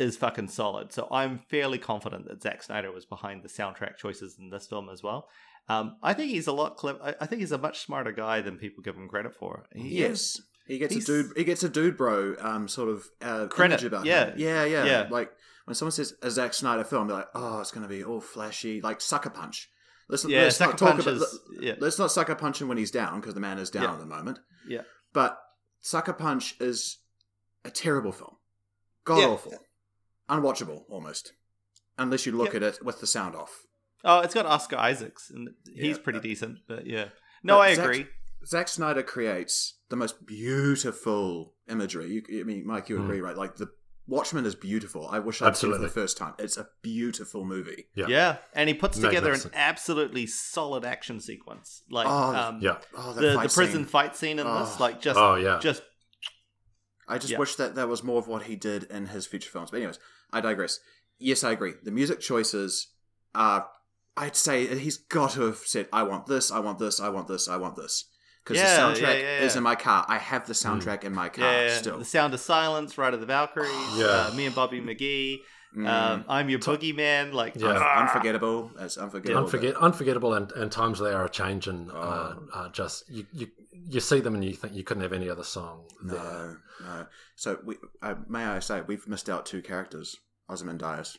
[0.00, 0.92] is fucking solid.
[0.92, 4.88] So I'm fairly confident that Zack Snyder was behind the soundtrack choices in this film
[4.88, 5.28] as well.
[5.68, 6.98] Um, I think he's a lot clever.
[7.02, 9.66] I, I think he's a much smarter guy than people give him credit for.
[9.72, 11.32] He is- He gets a dude.
[11.36, 12.34] He gets a dude, bro.
[12.40, 14.26] Um, sort of uh, Credit, about yeah.
[14.30, 14.34] him.
[14.38, 15.06] Yeah, yeah, Yeah.
[15.10, 15.30] Like
[15.64, 18.20] when someone says a Zack Snyder film, they're like, "Oh, it's going to be all
[18.20, 19.68] flashy, like Sucker Punch."
[20.08, 21.14] Let's, yeah, let's not talk about.
[21.14, 21.74] is yeah.
[21.78, 23.92] Let's not sucker punch him when he's down because the man is down Yeah.
[23.92, 24.38] at the moment.
[24.66, 24.80] Yeah.
[25.12, 25.38] But
[25.80, 26.98] Sucker Punch is
[27.64, 28.34] a terrible film.
[29.04, 29.54] God awful.
[30.30, 31.32] Unwatchable almost.
[31.98, 32.58] Unless you look Yeah.
[32.58, 33.64] at it with the sound off.
[34.04, 36.58] Oh, it's got Oscar Isaacs, and he's Yeah, pretty but- decent.
[36.66, 37.08] But yeah,
[37.42, 38.06] no, But I Zack- agree.
[38.46, 42.06] Zack Snyder creates the most beautiful imagery.
[42.10, 43.04] You, I mean, Mike, you Mm.
[43.04, 43.36] agree, right?
[43.36, 43.68] Like the
[44.06, 45.06] Watchmen is beautiful.
[45.08, 46.34] I wish I'd seen it for the first time.
[46.38, 47.88] It's a beautiful movie.
[47.94, 48.06] Yeah.
[48.08, 48.36] Yeah.
[48.54, 51.82] and he puts together an absolutely solid action sequence.
[51.90, 52.78] Like Oh, um, Yeah.
[52.96, 53.84] Oh, the, the fight prison scene.
[53.84, 54.76] fight scene in this, Oh.
[54.80, 55.58] like just Oh yeah.
[55.60, 55.82] just
[57.06, 57.38] I just Yeah.
[57.38, 59.70] wish that that was more of what he did in his future films.
[59.70, 59.98] But anyways,
[60.32, 60.80] I digress.
[61.18, 61.74] Yes, I agree.
[61.82, 62.88] The music choices
[63.34, 63.68] are.
[64.16, 67.28] I'd say he's got to have said, "I want this, I want this, I want
[67.28, 68.04] this, I want this,"
[68.44, 70.04] because Yeah, the soundtrack yeah, yeah, is in my car.
[70.08, 71.98] I have the soundtrack in my car Yeah, still.
[71.98, 74.26] The Sound of Silence, Ride of the Valkyries, Yeah.
[74.28, 75.38] uh, me and Bobby McGee,
[75.76, 75.86] Mm.
[75.88, 77.68] um, I'm Your Boogeyman, like Yeah.
[77.68, 78.72] Un- ah, unforgettable.
[78.76, 79.44] That's unforgettable.
[79.48, 82.48] Unforget, unforgettable, and, and times they are a change, and uh, Oh.
[82.52, 85.44] uh, just you, you you see them and you think you couldn't have any other
[85.44, 85.84] song.
[86.02, 86.60] but- there.
[86.80, 87.06] No, no.
[87.36, 90.16] So we, uh, may I say, we've missed out two characters:
[90.48, 91.18] Ozymandias.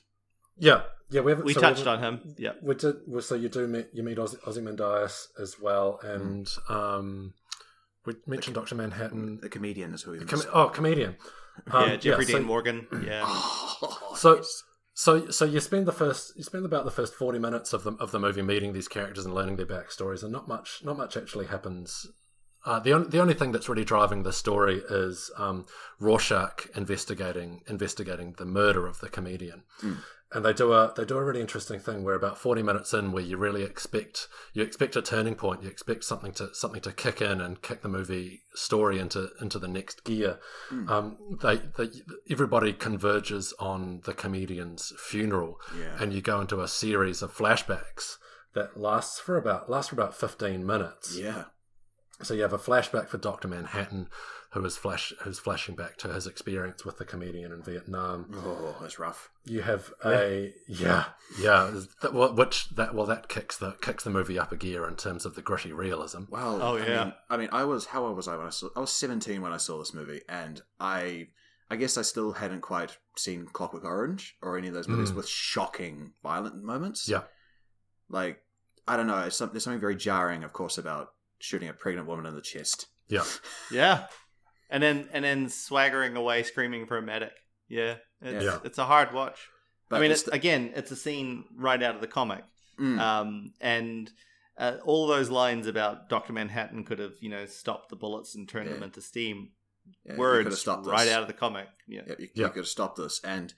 [0.57, 1.45] Yeah, yeah, we haven't.
[1.45, 2.35] we so touched haven't- on him.
[2.37, 2.95] Yeah, We did.
[3.07, 7.33] well, So you do meet you meet Oz, Ozymandias as well, and um,
[8.05, 9.39] we mentioned Doctor Manhattan.
[9.41, 11.15] The comedian is who we Com- oh, comedian.
[11.71, 12.87] Um, yeah, Jeffrey so- Dean Morgan.
[13.05, 14.63] Yeah, Oh, So- yes.
[14.93, 17.93] So, so you spend the first, you spend about the first forty minutes of the
[17.93, 21.15] of the movie meeting these characters and learning their backstories, and not much, not much
[21.15, 22.05] actually happens.
[22.65, 25.65] Uh, the on, the only thing that's really driving the story is um,
[25.99, 29.97] Rorschach investigating investigating the murder of the comedian, Mm.
[30.33, 33.11] And they do a they do a really interesting thing where about forty minutes in,
[33.11, 36.91] where you really expect you expect a turning point, you expect something to something to
[36.91, 40.39] kick in and kick the movie story into into the next gear.
[40.71, 40.89] Mm.
[40.89, 41.89] Um, they, they
[42.29, 45.97] everybody converges on the comedian's funeral, Yeah.
[46.01, 48.17] and you go into a series of flashbacks
[48.53, 51.17] that lasts for about lasts for about fifteen minutes.
[51.17, 51.45] yeah.
[52.23, 54.07] So you have a flashback for Doctor Manhattan,
[54.53, 58.29] who is flash who's flashing back to his experience with the comedian in Vietnam.
[58.35, 59.29] Oh, that's rough.
[59.45, 61.05] You have a yeah
[61.39, 64.87] yeah that, well, which that well that kicks the kicks the movie up a gear
[64.87, 66.23] in terms of the gritty realism.
[66.29, 67.03] Well, Oh, I yeah.
[67.05, 68.67] Mean, I mean, I was how old was I when I saw?
[68.75, 71.27] I was seventeen when I saw this movie, and I,
[71.69, 75.15] I guess I still hadn't quite seen Clockwork Orange or any of those movies Mm.
[75.15, 77.07] with shocking violent moments.
[77.07, 77.21] Yeah.
[78.09, 78.41] like
[78.87, 79.29] I don't know.
[79.29, 82.87] Some, there's something very jarring, of course, about shooting a pregnant woman in the chest.
[83.07, 83.23] Yeah,
[83.71, 84.05] yeah,
[84.71, 87.33] and then and then swaggering away, screaming for a medic.
[87.67, 88.59] Yeah, it's, Yeah.
[88.63, 89.47] it's a hard watch.
[89.89, 92.43] But I mean, it's it's, again, it's a scene right out of the comic,
[92.79, 94.09] mm, um, and
[94.57, 98.47] uh, all those lines about Doctor Manhattan could have, you know, stopped the bullets and
[98.47, 99.49] turned them into steam.
[100.05, 101.13] yeah, Words could've stopped right this.
[101.13, 101.67] out of the comic.
[101.87, 102.45] Yeah, Yeah, you, Yeah.
[102.45, 103.53] you could have stopped this, and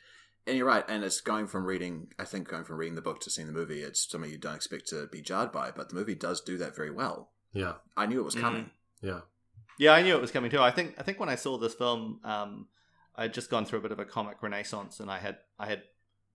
[0.48, 0.84] and you're right.
[0.88, 3.54] And it's going from reading, I think, going from reading the book to seeing the
[3.54, 3.82] movie.
[3.82, 6.76] It's something you don't expect to be jarred by, but the movie does do that
[6.76, 7.32] very well.
[7.54, 8.42] yeah, I knew it was Mhm.
[8.42, 8.72] coming.
[9.02, 9.22] yeah.
[9.78, 10.62] Yeah, I knew it was coming too.
[10.62, 12.68] I think I think when I saw this film, um,
[13.16, 15.68] I had just gone through a bit of a comic renaissance, and I had I
[15.68, 15.84] had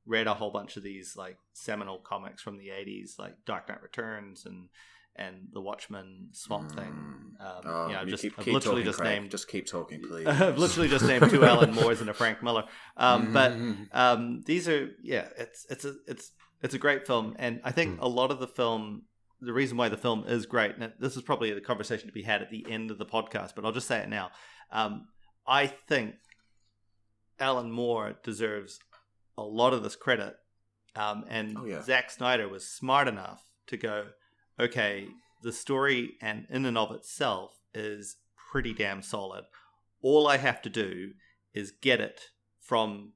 [0.07, 3.83] read a whole bunch of these like seminal comics from the '80s, like Dark Knight
[3.83, 4.69] Returns and
[5.17, 6.93] and The Watchmen, Swamp Thing.
[7.41, 7.45] Mm.
[7.45, 9.19] Um, Oh, you know, just keep, I've keep literally talking, just Craig.
[9.21, 10.27] named Just keep talking, please.
[10.29, 12.65] I've literally just named two Alan Moores and a Frank Miller.
[12.97, 13.89] Um, but Mhm.
[13.93, 16.31] um, these are yeah, it's it's a it's
[16.63, 18.03] it's a great film, and I think Hmm.
[18.03, 19.03] a lot of the film,
[19.41, 22.23] the reason why the film is great, and this is probably the conversation to be
[22.23, 24.31] had at the end of the podcast, but I'll just say it now.
[24.73, 25.09] Um,
[25.47, 26.15] I think
[27.39, 28.81] Alan Moore deserves
[29.37, 30.35] a lot of this credit,
[30.97, 31.83] um, and Oh, yeah.
[31.83, 34.07] Zack Snyder was smart enough to go,
[34.59, 35.07] okay,
[35.43, 38.17] the story and in and of itself is
[38.51, 39.45] pretty damn solid.
[40.03, 41.13] All I have to do
[41.55, 42.21] is get it
[42.61, 43.13] from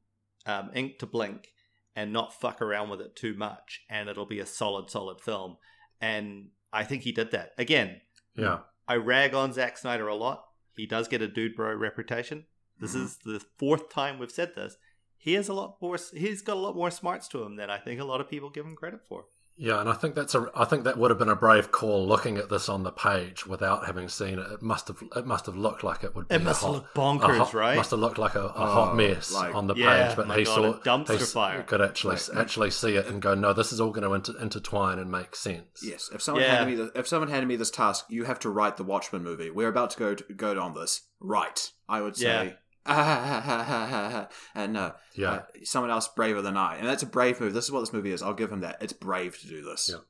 [0.46, 1.48] um, ink to blink
[1.94, 5.56] and not fuck around with it too much, and it'll be a solid, solid film.
[6.02, 7.52] And I think he did that.
[7.56, 8.00] Again,
[8.34, 10.44] Yeah, I rag on Zack Snyder a lot.
[10.76, 12.46] He does get a dude bro reputation.
[12.78, 13.04] This Mhm.
[13.04, 14.76] is the fourth time we've said this.
[15.16, 15.96] He has a lot more.
[16.12, 18.50] He's got a lot more smarts to him than I think a lot of people
[18.50, 19.26] give him credit for.
[19.56, 20.50] Yeah, and I think that's a.
[20.54, 23.46] I think that would have been a brave call looking at this on the page
[23.46, 24.46] without having seen it.
[24.52, 25.02] It must have.
[25.14, 26.34] It must have looked like it would be.
[26.34, 27.76] It a must hot, look a bonkers, hot- right?
[27.76, 30.36] Must have looked like a, a Oh, hot mess like- on the Yeah, page, but
[30.38, 31.62] he God, saw a dumpster he s- fire.
[31.62, 32.30] Could actually Right.
[32.36, 35.36] actually see it and go, no, this is all going to inter- intertwine and make
[35.36, 35.82] sense.
[35.82, 36.56] Yes, if someone Yeah.
[36.56, 39.22] handed me the, if someone handed me this task, you have to write the Watchmen
[39.22, 39.50] movie.
[39.50, 41.02] We're about to go to, go on this.
[41.20, 42.56] Right, I would say.
[44.54, 45.30] and no, Yeah.
[45.30, 47.54] uh, someone else braver than I, and that's a brave move.
[47.54, 48.22] This is what this movie is.
[48.22, 48.78] I'll give him that.
[48.80, 49.90] It's brave to do this.
[49.92, 50.00] Yeah.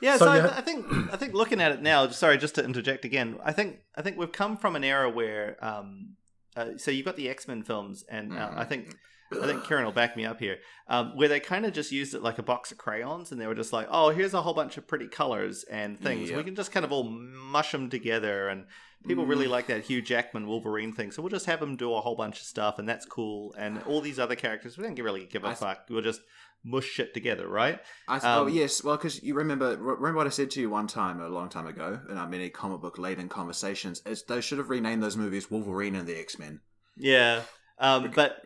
[0.00, 2.08] Yeah, So so, you I, I think I think looking at it now.
[2.08, 3.38] Sorry, just to interject again.
[3.44, 6.16] I think I think we've come from an era where, um,
[6.56, 8.94] uh, so you've got the X Men films, and uh, I think
[9.32, 10.56] I think Kieran will back me up here,
[10.88, 13.46] um, where they kind of just used it like a box of crayons, and they
[13.46, 16.30] were just like, "Oh, here's a whole bunch of pretty colors and things.
[16.30, 16.38] Yeah.
[16.38, 18.64] We can just kind of all mush them together." And
[19.06, 19.50] people really Mm.
[19.50, 22.38] like that Hugh Jackman Wolverine thing, so we'll just have him do a whole bunch
[22.40, 23.54] of stuff, and that's cool.
[23.58, 25.86] And all these other characters, we don't really give a I fuck.
[25.88, 26.20] We'll just
[26.62, 27.80] mush shit together, right?
[28.06, 30.68] I th- oh Um, yes, well, because you remember remember what I said to you
[30.70, 34.02] one time a long time ago in our many comic book laden conversations.
[34.04, 36.60] Is they should have renamed those movies Wolverine and the X Men.
[36.96, 37.42] Yeah.
[37.78, 38.44] Um, but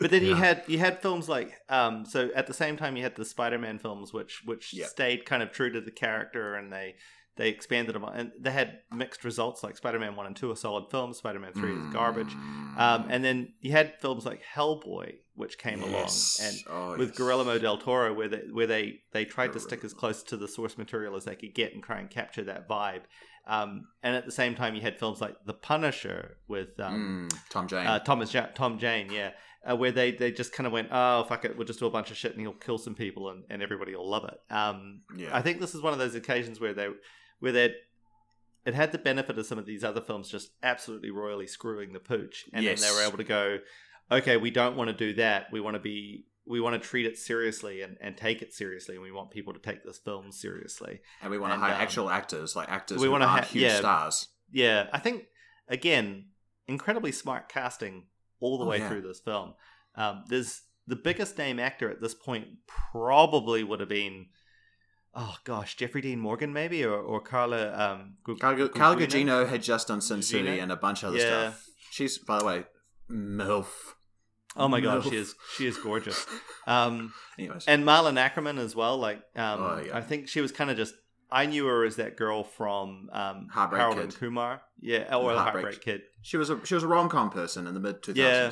[0.00, 3.02] but then you had you had films like um, so at the same time you
[3.02, 4.86] had the Spider-Man films which which Yeah.
[4.86, 6.94] stayed kind of true to the character and they
[7.40, 9.62] they expanded them, and they had mixed results.
[9.64, 11.16] Like Spider-Man one and two are solid films.
[11.18, 12.32] Spider-Man three is garbage.
[12.34, 12.78] Mm.
[12.78, 16.38] Um, and then you had films like Hellboy, which came Yes.
[16.38, 16.58] along, and
[16.94, 17.16] Oh, with yes.
[17.16, 20.48] Guillermo del Toro, where they where they they tried to stick as close to the
[20.48, 23.02] source material as they could get and try and capture that vibe.
[23.46, 27.38] Um, and at the same time, you had films like The Punisher with um, Mm,
[27.50, 27.86] Tom Jane.
[27.86, 29.30] uh, Thomas ja- Tom Jane, yeah,
[29.68, 31.90] uh, where they they just kind of went, oh fuck it, we'll just do a
[31.90, 34.38] bunch of shit and he'll kill some people and, and everybody will love it.
[34.54, 35.30] Um, yeah.
[35.36, 36.88] I think this is one of those occasions where they
[37.40, 37.74] where they
[38.64, 41.98] it had the benefit of some of these other films just absolutely royally screwing the
[42.00, 42.80] pooch, and Yes.
[42.80, 43.58] then they were able to go,
[44.12, 45.46] okay, we don't want to do that.
[45.50, 48.96] We want to be we want to treat it seriously and, and take it seriously,
[48.96, 51.00] and we want people to take this film seriously.
[51.22, 53.46] and we want to and, hire um, actual actors, like actors we who wanna aren't
[53.46, 53.76] huge yeah.
[53.78, 54.28] stars.
[54.50, 55.24] Yeah, I think
[55.68, 56.26] again,
[56.66, 58.04] incredibly smart casting
[58.40, 58.88] all the Oh, way yeah.
[58.88, 59.54] through this film.
[59.94, 64.26] Um, there's the biggest name actor at this point probably would have been,
[65.14, 68.74] oh gosh, Jeffrey Dean Morgan maybe or or Carla um, Gu- Carla, Gugino?
[68.74, 71.50] Carla Gugino had just done Sin City and a bunch of other Yeah.
[71.50, 71.66] stuff.
[71.90, 72.64] She's, by the way,
[73.10, 73.66] MILF.
[74.56, 76.26] Oh my god, she is she is gorgeous.
[76.66, 77.64] Um, Anyways.
[77.68, 78.96] and Malin Akerman as well.
[78.98, 79.96] Like, um, Oh, yeah.
[79.96, 80.94] I think she was kind of just.
[81.32, 84.04] I knew her as that girl from um, Heartbreak Harold Kid.
[84.06, 84.62] and Kumar.
[84.80, 85.64] Yeah, or the Heartbreak.
[85.66, 86.00] Heartbreak Kid.
[86.22, 88.16] she was a she was a rom com person in the mid 2000s.
[88.16, 88.50] Yeah.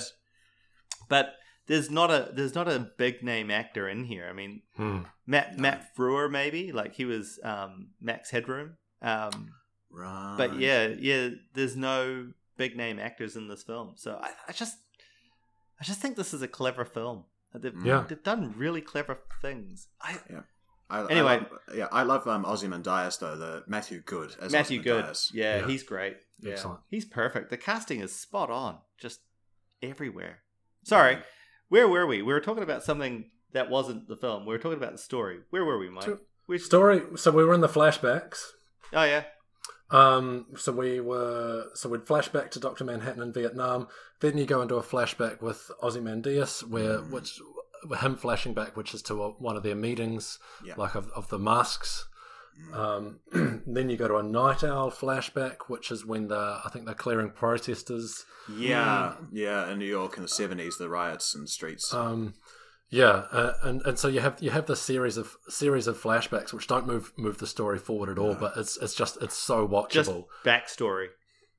[1.09, 1.35] But
[1.69, 4.27] there's not a there's not a big name actor in here.
[4.29, 5.01] I mean, Hmm.
[5.27, 5.63] Matt No.
[5.63, 8.77] Matt Frewer maybe like he was um, Max Headroom.
[9.03, 9.53] Um,
[9.91, 10.35] Right.
[10.37, 13.93] but yeah, yeah, there's no big name actors in this film.
[13.97, 14.77] So I, I just
[15.81, 17.25] I just think this is a clever film.
[17.55, 18.05] They've, Yeah.
[18.09, 19.89] they've done really clever things.
[20.03, 20.19] I,
[20.91, 21.33] I, Anyway.
[21.33, 23.37] I love, yeah, I love um, Ozymandias though.
[23.37, 25.31] The Matthew Goode as Matthew Goode, Ozymandias.
[25.35, 25.67] yeah, Yeah.
[25.67, 26.17] he's great.
[26.41, 26.53] Yeah.
[26.53, 26.81] Excellent.
[26.89, 27.51] He's perfect.
[27.51, 29.21] The casting is spot on, just
[29.83, 30.41] everywhere.
[30.85, 31.19] Sorry,
[31.69, 32.23] where were we?
[32.23, 34.45] We were talking about something that wasn't the film.
[34.47, 35.39] We were talking about the story.
[35.51, 36.05] Where were we, Mike?
[36.05, 37.03] So- we Story.
[37.17, 38.53] So we were in the flashbacks.
[38.93, 39.25] Oh yeah,
[39.91, 43.89] Um, so we were so we'd flash back to Doctor Manhattan in Vietnam.
[44.21, 47.11] Then you go into a flashback with Ozymandias, where Mm.
[47.11, 47.41] which
[48.01, 50.75] him flashing back, which is to a, one of their meetings, Yeah.
[50.77, 52.07] like of, of the masks.
[52.73, 53.21] Um,
[53.67, 56.95] then you go to a night owl flashback, which is when the I think they're
[56.95, 58.25] clearing protesters.
[58.53, 61.93] Yeah, yeah, in New York in the seventies, the riots in the streets.
[61.95, 62.35] Um,
[62.91, 66.53] yeah, uh, and and so you have you have this series of series of flashbacks
[66.53, 68.41] which don't move move the story forward at all, No.
[68.41, 69.91] but it's it's just it's so watchable.
[69.91, 70.25] just watchable.
[70.45, 71.07] backstory.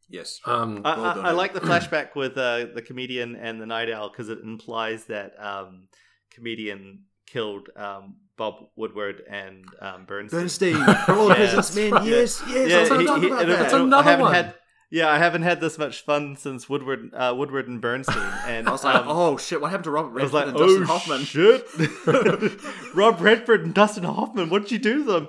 [0.09, 3.61] yes, Um, I, Well I, done, I like the flashback with uh, the comedian and
[3.61, 5.87] the night owl because it implies that um,
[6.31, 10.39] comedian killed um, Bob Woodward and um, Bernstein.
[10.39, 10.75] Bernstein
[11.05, 11.35] for all the Yeah.
[11.35, 11.91] president's men.
[11.91, 12.05] Right.
[12.07, 12.69] Yes, yes.
[12.89, 13.61] Yeah, I he- to he- about that.
[13.65, 14.33] It's another I haven't one.
[14.33, 14.55] Had,
[14.91, 18.71] yeah, I haven't had this much fun since Woodward, uh, Woodward and Bernstein, and I
[18.71, 20.83] was like, um, oh shit, what happened to Robert I was Redford like, and Dustin
[20.83, 21.23] oh Hoffman?
[21.25, 25.27] shit, Rob Redford and Dustin Hoffman, what did you do to them?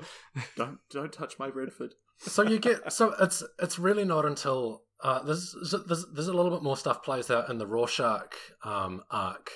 [0.57, 1.93] Don't don't touch my Redford.
[2.19, 5.55] so you get so it's it's really not until uh, there's,
[5.87, 9.51] there's there's a little bit more stuff plays out in the Rorschach um, arc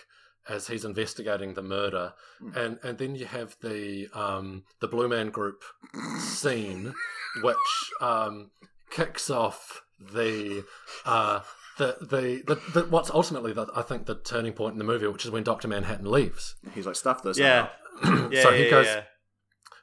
[0.49, 2.57] as he's investigating the murder, Mm.
[2.57, 5.63] and and then you have the um, the Blue Man Group
[6.19, 6.95] scene,
[7.43, 7.57] which
[8.01, 8.51] um,
[8.91, 10.65] kicks off the.
[11.05, 11.41] Uh,
[11.77, 15.09] the, the, the, the what's ultimately the, I think the turning point in the movie,
[15.09, 16.55] which is when Doctor Manhattan leaves.
[16.73, 17.37] He's like, stuff this.
[17.37, 17.67] Yeah,
[18.05, 18.31] out.
[18.33, 19.03] yeah, so yeah, he goes, yeah.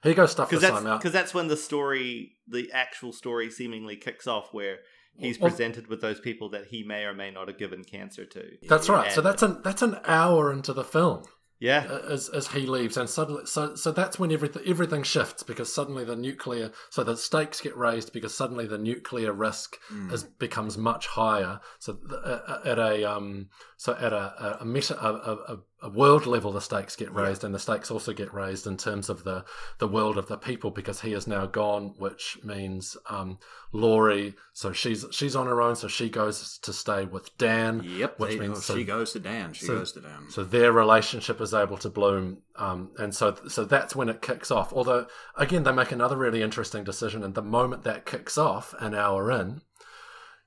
[0.04, 1.02] he goes stuff this time out.
[1.02, 4.78] because that's when the story, the actual story, seemingly kicks off, where
[5.17, 8.58] he's presented with those people that he may or may not have given cancer to.
[8.67, 9.12] That's right.
[9.12, 11.24] So that's an that's an hour into the film.
[11.60, 15.43] Yeah, uh, as as he leaves, and suddenly, so so that's when everything everything shifts
[15.43, 20.12] because suddenly the nuclear, so the stakes get raised because suddenly the nuclear risk Mm.
[20.12, 21.60] is becomes much higher.
[21.78, 23.50] So th- uh, at a um,
[23.82, 27.58] so at a a, meta a, a, world level, the stakes get raised, and the
[27.58, 29.44] stakes also get raised in terms of the
[29.80, 33.39] the world of the people because he is now gone, which means um,
[33.72, 34.36] Laurie.
[34.54, 37.82] So she's she's on her own, so she goes to stay with Dan.
[37.84, 38.20] Yep.
[38.20, 39.54] Which they- means so- she goes to Dan.
[39.54, 40.30] She so- goes to Dan.
[40.30, 44.52] So their relationship is able to bloom, um, and so so that's when it kicks
[44.52, 44.72] off.
[44.72, 48.94] Although again, they make another really interesting decision, and the moment that kicks off, an
[48.94, 49.62] hour in,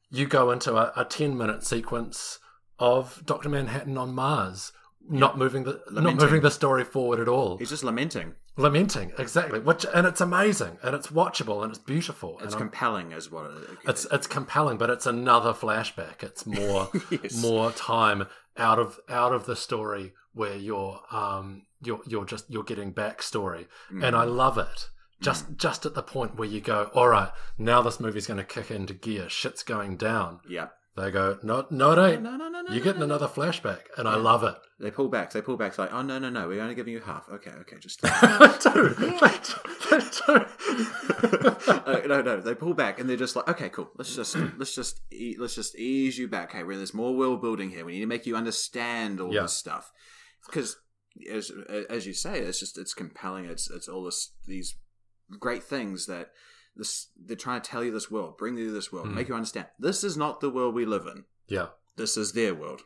[0.08, 2.38] you go into a, a ten minute sequence
[2.78, 4.72] of Doctor Manhattan on Mars,
[5.08, 8.34] not moving the not moving the story forward at all, He's just lamenting.
[8.56, 9.60] lamenting exactly.
[9.60, 13.68] Which and it's amazing, and it's watchable, and it's beautiful, It's compelling, as what it,
[13.86, 16.22] it's it's compelling, but it's another flashback.
[16.22, 17.40] It's more Yes.
[17.40, 22.62] more time out of out of the story where you're um you're you're just you're
[22.64, 24.88] getting backstory, and I love it.
[25.20, 28.44] Just just at the point where you go, all right, now this movie's going to
[28.44, 29.28] kick into gear.
[29.28, 30.40] Shit's going down.
[30.48, 30.72] Yep.
[30.96, 32.22] They go, no, no, it ain't.
[32.22, 32.72] No, no, no, no.
[32.72, 33.16] You're getting no, no.
[33.16, 34.54] another flashback, and I love it.
[34.78, 35.32] They pull back.
[35.32, 35.70] They pull back.
[35.70, 36.46] It's like, oh no, no, no.
[36.46, 37.28] We're only giving you half.
[37.28, 38.00] Okay, okay, just.
[38.02, 38.08] they
[38.62, 38.88] do.
[38.90, 39.16] They do.
[39.90, 39.96] They
[41.68, 42.40] uh, no, no.
[42.40, 43.90] They pull back and they're just like, okay, cool.
[43.96, 46.50] Let's just let's just e- let's just ease you back.
[46.54, 47.84] Okay, where there's more world building here.
[47.84, 49.42] We need to make you understand all Yeah.
[49.42, 49.90] this stuff
[50.46, 50.76] because,
[51.32, 51.50] as
[51.90, 53.46] as you say, it's just it's compelling.
[53.46, 54.76] It's it's all this these
[55.40, 56.28] great things that
[56.76, 59.14] this they're trying to tell you this world, bring you this world, Mm.
[59.14, 59.66] make you understand.
[59.78, 61.24] This is not the world we live in.
[61.46, 61.68] yeah.
[61.96, 62.80] This is their world.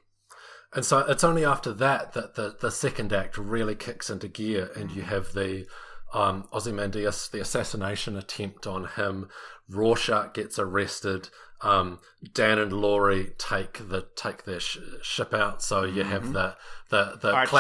[0.74, 4.70] And so it's only after that that the, the second act really kicks into gear,
[4.76, 5.66] and you have the
[6.12, 9.28] um, Ozymandias, the assassination attempt on him.
[9.70, 11.30] Rorschach gets arrested.
[11.62, 11.99] Um,
[12.34, 15.62] Dan and Laurie take the take their sh- ship out.
[15.62, 16.32] So you have Mhm.
[16.34, 16.57] the
[16.91, 17.51] the the Archie.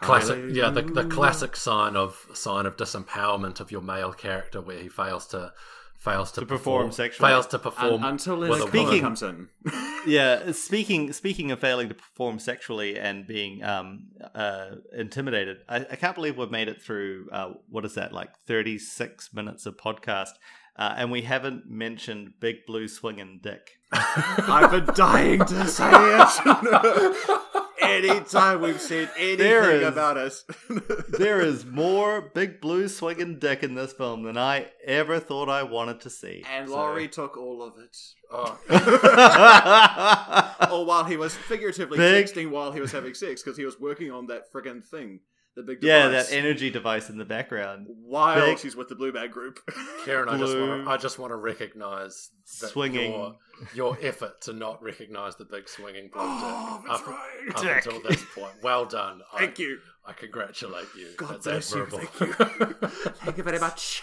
[0.00, 0.36] Classic.
[0.36, 4.78] Classic, yeah, the, the classic sign of sign of disempowerment of your male character, where
[4.78, 5.52] he fails to
[5.98, 7.28] fails to, To perform sexually.
[7.30, 8.04] fails to perform.
[8.04, 9.48] Un- until with Liz a Speaking comes in.
[10.06, 15.96] yeah speaking speaking of failing to perform sexually and being um uh intimidated i, I
[15.96, 20.30] can't believe we've made it through uh what is that like 36 minutes of podcast
[20.76, 27.40] uh, and we haven't mentioned big blue swinging dick I've been dying to say it.
[27.88, 29.46] Anytime we've said anything
[29.80, 30.44] is- about us,
[31.18, 35.62] there is more big blue swinging dick in this film than i ever thought i
[35.62, 37.96] wanted to see And So- Laurie took all of it.
[38.30, 38.58] Oh,
[40.70, 43.80] or while he was figuratively Big- texting while he was having sex because he was
[43.80, 45.20] working on that friggin' thing,
[45.58, 49.12] the big yeah that energy device in the background while big- she's with the Blue
[49.12, 49.58] Bag Group.
[50.04, 50.84] Karen, I just want Blue.
[50.84, 52.30] to I just want to recognise
[52.60, 53.10] that Swinging.
[53.10, 53.36] your,
[53.74, 57.56] your effort to not recognise the big swinging blue oh, dick that's up, right.
[57.56, 57.86] up Dick.
[57.86, 58.52] until this point.
[58.62, 59.20] Well done.
[59.36, 59.78] Thank I, you.
[60.06, 61.08] I congratulate you.
[61.16, 61.86] God That's bless you.
[61.86, 62.32] Thank you.
[62.88, 64.02] Thank you very much.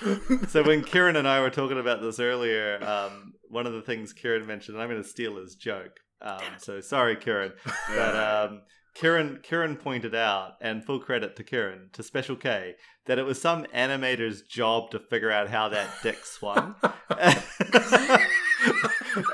[0.49, 4.13] so when Kieran and I were talking about this earlier, um, one of the things
[4.13, 5.99] Kieran mentioned, and I'm going to steal his joke.
[6.21, 7.53] Um, so sorry, Kieran,
[7.89, 8.61] but um,
[8.95, 12.75] Kieran Kieran pointed out, and full credit to Kieran to Special K,
[13.05, 16.75] that it was some animator's job to figure out how that dick swung.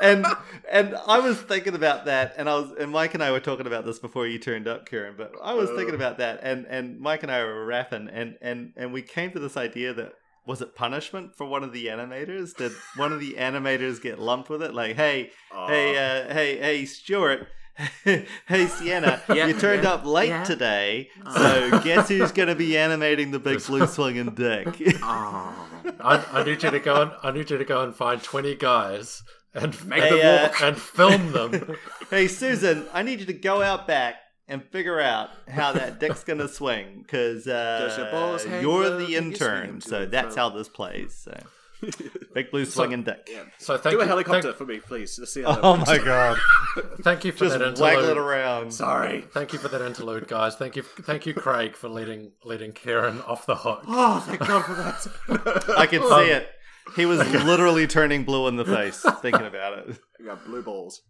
[0.02, 0.26] and
[0.70, 3.68] and I was thinking about that, and I was and Mike and I were talking
[3.68, 5.16] about this before you turned up, Kieran.
[5.18, 5.96] But I was thinking Oh.
[5.96, 9.40] about that, and and Mike and I were rapping, and and and we came to
[9.40, 10.14] this idea that
[10.46, 12.56] was it punishment for one of the animators?
[12.56, 14.74] Did one of the animators get lumped with it?
[14.74, 15.30] Like, hey,
[15.68, 17.48] hey, uh, hey, hey, Stuart.
[18.04, 20.44] hey Sienna, Yeah, you turned yeah, up late yeah.
[20.44, 21.70] today, Uh.
[21.72, 24.68] so guess who's going to be animating the big blue swinging dick?
[25.02, 25.68] Oh.
[26.00, 28.56] I, I need you to go and I need you to go and find twenty
[28.56, 30.62] guys and Make and, them them walk.
[30.62, 31.78] and film them.
[32.10, 34.16] hey Susan, I need you to go out back
[34.48, 39.10] and figure out how that dick's gonna swing because Does your uh, you're the Can
[39.10, 39.24] you swing 'em
[39.64, 41.16] intern, so that's how this plays.
[41.16, 41.38] So
[42.34, 43.28] big blue swinging dick.
[43.32, 43.44] Yeah.
[43.58, 45.16] So thank Do a you, helicopter Thank, for me, please.
[45.16, 45.88] to see how that Oh works.
[45.88, 46.38] my god!
[47.02, 48.18] thank you for Just that waggle it interlude.
[48.18, 48.72] around.
[48.74, 49.22] Sorry.
[49.34, 50.56] Thank you for that interlude, guys.
[50.56, 53.84] Thank you, thank you, Craig, for letting letting Karen off the hook.
[53.88, 55.76] Oh, thank God for that.
[55.78, 56.50] I can Um, see it.
[56.96, 60.00] He was literally turning blue in the face thinking about it.
[60.20, 61.02] I got blue balls.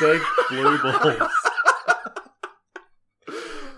[0.00, 1.28] Big blue balls.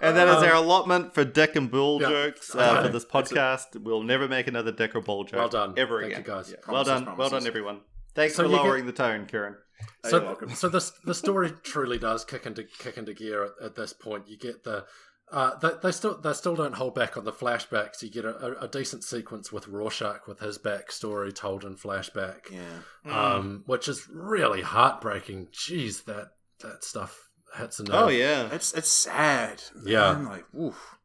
[0.00, 2.08] And that is Um, our allotment for dick and bull yeah.
[2.08, 3.80] jokes uh, for this podcast.
[3.82, 5.38] We'll never make another dick or bull joke.
[5.38, 5.74] Well done.
[5.76, 6.24] Ever Thank again.
[6.26, 6.50] you, guys.
[6.50, 7.16] Yeah, Well promises, done.
[7.16, 7.80] Well done, everyone.
[8.14, 9.56] Thanks So for you get- lowering the tone, Kieran.
[10.04, 10.50] Oh, so, you're welcome.
[10.50, 14.28] so this the story truly does kick into kick into gear at, at this point.
[14.28, 14.84] You get the
[15.30, 18.02] uh, they, they still they still don't hold back on the flashbacks.
[18.02, 22.50] You get a, a, a decent sequence with Rorschach with his backstory told in flashback,
[22.50, 22.60] Yeah.
[23.06, 23.12] Mm.
[23.14, 25.48] um, which is really heartbreaking.
[25.52, 26.30] Jeez, that
[26.60, 27.94] that stuff hits a nerve.
[27.94, 28.48] Oh, yeah.
[28.52, 29.62] It's it's sad.
[29.84, 30.12] Yeah.
[30.12, 30.24] Man.
[30.26, 30.96] Like, oof.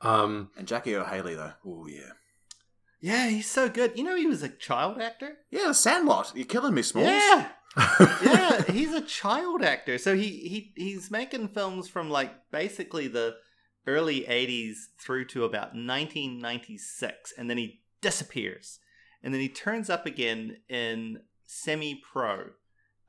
[0.00, 1.52] Um, And Jackie Earle Haley, though.
[1.66, 2.12] Oh, yeah.
[3.00, 3.98] Yeah, he's so good.
[3.98, 5.36] You know, he was a child actor?
[5.50, 6.32] Yeah, the Sandlot.
[6.34, 7.08] You're killing me, Smalls.
[7.08, 7.48] Yeah.
[8.22, 9.98] yeah, he's a child actor.
[9.98, 13.34] So he, he he's making films from like basically the
[13.86, 18.78] early 80s through to about 1996 and then he disappears.
[19.22, 22.50] And then he turns up again in Semi Pro.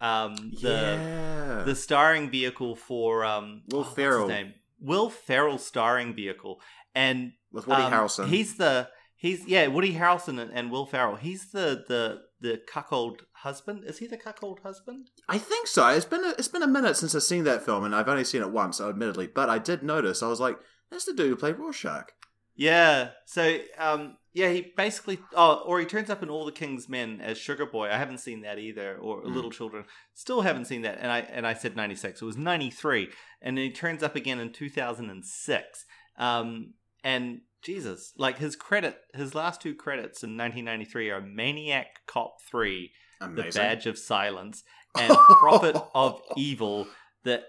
[0.01, 1.63] Um the yeah.
[1.63, 4.27] the starring vehicle for um Will his Ferrell.
[4.27, 4.53] name?
[4.79, 6.61] Will Ferrell starring vehicle.
[6.93, 8.27] And With Woody um, Harrelson.
[8.27, 11.15] He's the he's yeah Woody Harrelson and, and Will Ferrell.
[11.15, 13.83] He's the the the cuckold husband.
[13.85, 15.09] Is he the cuckold husband?
[15.27, 15.87] I think so.
[15.87, 18.23] It's been a, it's been a minute since I've seen that film, and I've only
[18.23, 19.27] seen it once, admittedly.
[19.27, 20.21] But I did notice.
[20.21, 20.57] I was like,
[20.91, 22.11] "That's the dude who played Rorschach."
[22.55, 23.09] Yeah.
[23.25, 27.21] So um yeah he basically oh or he turns up in All the King's Men
[27.21, 27.87] as Sugar Boy.
[27.89, 28.97] I haven't seen that either.
[28.97, 29.33] Or Mm.
[29.33, 29.85] Little Children.
[30.13, 30.99] Still haven't seen that.
[31.01, 32.21] And I and I said ninety six.
[32.21, 33.09] It was ninety three.
[33.41, 35.85] And then he turns up again in two thousand and six.
[36.17, 36.73] Um
[37.03, 42.91] and Jesus, like his credit, his last two credits in 1993 are Maniac Cop 3
[43.33, 44.63] the badge of silence
[44.95, 46.87] and prophet of evil,
[47.23, 47.41] the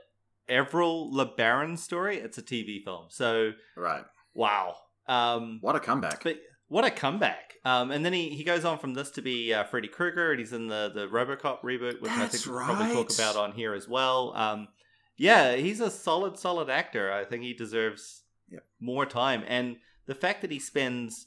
[0.49, 2.16] Ervil LeBaron story.
[2.16, 3.07] It's a TV film.
[3.11, 4.05] So Right.
[4.32, 4.76] wow.
[5.07, 6.22] Um, What a comeback.
[6.24, 6.37] but
[6.69, 7.55] what a comeback!
[7.64, 10.39] Um, and then he, he goes on from this to be uh, Freddy Krueger, and
[10.41, 13.75] he's in the the RoboCop reboot, which I think we'll probably talk about on here
[13.75, 14.33] as well.
[14.37, 14.69] Um,
[15.17, 17.11] yeah, he's a solid, solid actor.
[17.12, 18.64] I think he deserves Yep.
[18.81, 21.27] more time, and the fact that he spends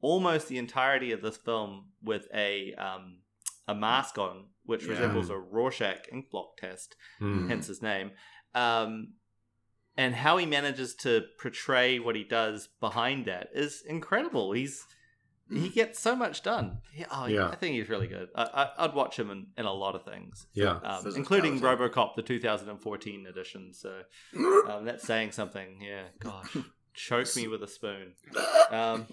[0.00, 3.18] almost the entirety of this film with a um,
[3.68, 4.90] a mask on, which Yeah.
[4.90, 7.48] resembles a Rorschach ink block test, Mm.
[7.48, 8.10] hence his name.
[8.54, 9.14] Um,
[10.00, 14.52] and how he manages to portray what he does behind that is incredible.
[14.52, 14.86] He's
[15.52, 16.78] he gets so much done.
[16.92, 17.48] He- oh, Yeah.
[17.48, 18.28] I think he's really good.
[18.36, 20.76] I, I, I'd watch him in, in a lot of things, Yeah.
[20.90, 23.74] um, including RoboCop, the 2014 edition.
[23.74, 24.02] So
[24.68, 25.80] um, that's saying something.
[25.82, 26.56] Yeah, gosh,
[26.94, 28.12] choke me with a spoon.
[28.70, 29.06] Um,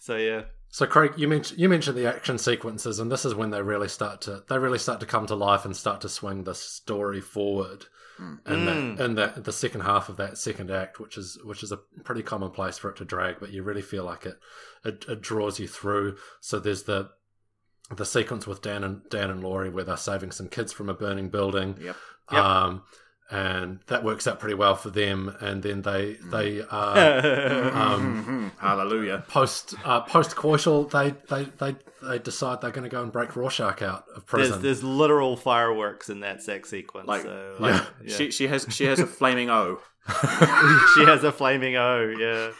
[0.00, 0.42] so yeah,
[0.72, 3.88] So Craig, you mentioned you mentioned the action sequences, and this is when they really
[3.88, 7.20] start to they really start to come to life and start to swing the story
[7.20, 7.86] forward.
[8.20, 8.38] Mm.
[8.46, 8.96] And Mm.
[8.96, 11.78] that and that the second half of that second act, which is which is a
[12.04, 14.38] pretty common place for it to drag, but you really feel like it
[14.84, 16.16] it, it draws you through.
[16.40, 17.10] So there's the
[17.94, 20.94] the sequence with Dan and Dan and Laurie where they're saving some kids from a
[20.94, 21.76] burning building.
[21.80, 21.96] Yep.
[22.30, 22.44] Yep.
[22.44, 22.82] Um,
[23.30, 25.34] and that works out pretty well for them.
[25.40, 28.52] And then they they uh, Um.
[28.58, 29.24] Hallelujah.
[29.28, 33.36] post uh, post coital they, they they they decide they're going to go and break
[33.36, 34.62] Rorschach out of prison.
[34.62, 37.06] there's literal fireworks in that sex sequence.
[37.08, 38.16] Like- so, like, like, yeah.
[38.16, 39.78] She she has she has a flaming O.
[40.94, 42.14] she has a flaming O.
[42.18, 42.52] Yeah.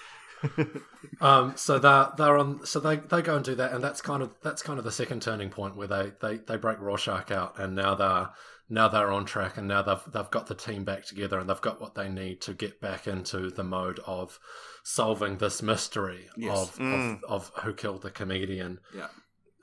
[1.21, 2.65] um, so they're they're on.
[2.65, 4.93] So they, they go and do that, and that's kind of that's kind of the
[4.93, 8.29] second turning point where they, they, they break Rorschach out, and now they're
[8.71, 11.61] now they're on track, and now they've they've got the team back together, and they've
[11.61, 14.39] got what they need to get back into the mode of
[14.85, 16.57] solving this mystery Yes.
[16.71, 17.23] of, Mm.
[17.25, 19.09] of of who killed the comedian, Yeah.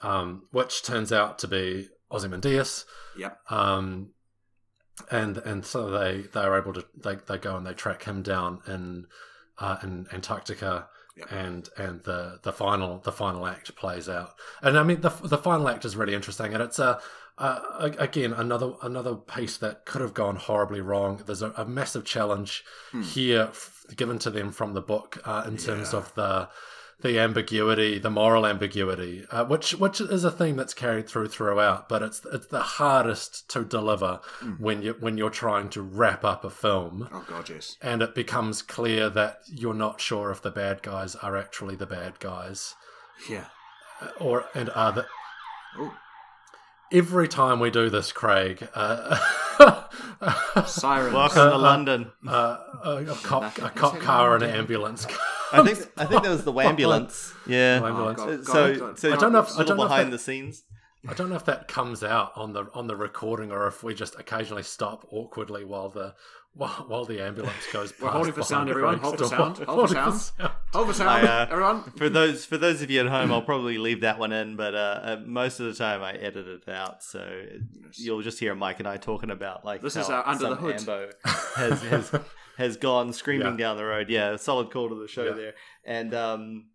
[0.02, 2.86] um, which turns out to be Ozymandias.
[3.18, 3.52] Yep.
[3.52, 4.12] um,
[5.12, 8.22] and and so they they are able to they, they go and they track him
[8.22, 9.08] down in
[9.60, 11.32] uh, in Antarctica, Yep.
[11.32, 15.38] and and the the final the final act plays out, and I mean the the
[15.38, 17.00] final act is really interesting, and it's a.
[17.38, 21.22] Uh, again, another another piece that could have gone horribly wrong.
[21.26, 23.02] There's a, a massive challenge Hmm.
[23.04, 26.00] here f- given to them from the book uh, in terms Yeah.
[26.00, 26.50] of the
[27.00, 31.88] the ambiguity, the moral ambiguity, uh, which which is a theme that's carried through throughout,
[31.88, 34.60] but it's it's the hardest to deliver Mm.
[34.60, 37.78] when you when you're trying to wrap up a film, Oh god, yes.
[37.84, 41.86] and it becomes clear that you're not sure if the bad guys are actually the
[41.86, 42.74] bad guys,
[43.30, 43.46] Yeah.
[44.02, 45.06] uh, or and are the.
[45.78, 45.96] Oh,
[46.92, 49.18] Every time we do this, Craig, uh,
[50.66, 51.14] sirens.
[51.14, 52.12] Welcome Uh, to uh, London.
[52.26, 55.06] uh, a, a cop, a cop say car and an ambulance.
[55.52, 57.34] I think I think that was the ambulance.
[57.46, 57.82] Yeah.
[57.84, 58.20] Ambulance.
[58.22, 59.90] Oh, God, so God, so I don't know if- a I little don't know if
[59.90, 60.64] behind that- the scenes.
[61.10, 63.94] I don't know if that comes out on the on the recording or if we
[63.94, 66.16] just occasionally stop awkwardly while the
[66.58, 68.02] while, while the ambulance goes past.
[68.02, 68.98] We're holding for sound, everyone.
[69.00, 69.58] Hold for sound.
[69.60, 70.50] Hold for sound.
[70.74, 71.84] Hold for sound, I, uh, everyone.
[71.96, 74.76] For those for those of you at home, I'll probably leave that one in, but
[74.76, 77.44] uh, uh, most of the time I edit it out, so
[77.94, 80.56] you'll just hear Mike and I talking about like This how is our under the
[80.56, 80.76] hood.
[80.80, 81.10] Ambo
[81.56, 82.12] has has
[82.58, 83.58] has gone screaming Yeah.
[83.58, 84.10] down the road.
[84.10, 85.34] Yeah, solid call to the show Yeah.
[85.34, 85.54] there.
[85.86, 86.66] And um,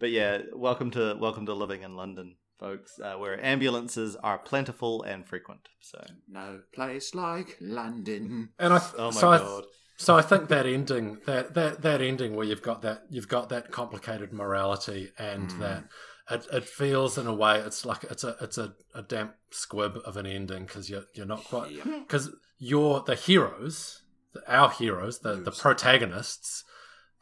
[0.00, 5.02] but yeah, welcome to welcome to living in London, folks, uh, where ambulances are plentiful
[5.02, 5.68] and frequent.
[5.80, 8.50] So No place like London.
[8.58, 9.64] And I, oh my so I, god,
[9.96, 13.48] so I think that ending, that, that that ending where you've got that you've got
[13.48, 15.58] that complicated morality, and Mm.
[15.60, 15.84] that
[16.30, 19.98] it, it feels in a way it's like it's a it's a, a damp squib
[20.04, 21.84] of an ending because you're you're not quite Yep.
[22.06, 24.02] because you're the heroes,
[24.46, 26.64] our heroes, the, the protagonists,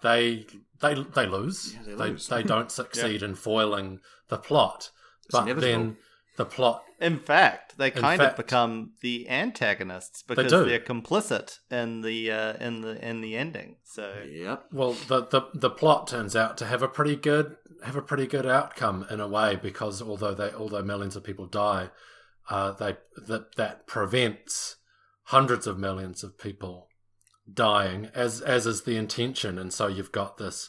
[0.02, 0.46] they
[0.80, 1.74] they they lose.
[1.74, 2.28] Yeah, they they, lose.
[2.28, 4.90] they don't succeed in foiling the plot.
[5.26, 5.72] It's but inevitable.
[5.84, 5.96] then
[6.36, 10.64] the plot In fact, they kind fact- of become the antagonists because do.
[10.64, 13.76] they are complicit in the uh, in the in the ending.
[13.84, 14.66] So Yep.
[14.72, 18.26] well the, the the plot turns out to have a pretty good have a pretty
[18.26, 21.90] good outcome in a way because although they although millions of people die,
[22.50, 22.96] uh, they
[23.28, 24.76] that that prevents
[25.24, 26.88] hundreds of millions of people
[27.52, 30.68] dying as as is the intention and so you've got this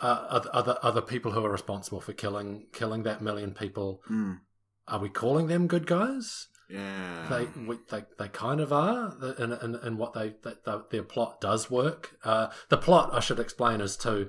[0.00, 4.40] uh, oth- other other people who are responsible for killing killing that million people Mm.
[4.86, 7.26] are we calling them good guys Yeah.
[7.30, 11.02] they we, they they kind of are and and, and what they that the, their
[11.02, 14.28] plot does work uh, the plot I should explain is to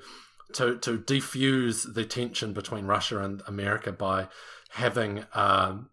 [0.53, 4.28] to to defuse the tension between Russia and America by
[4.72, 5.89] having um,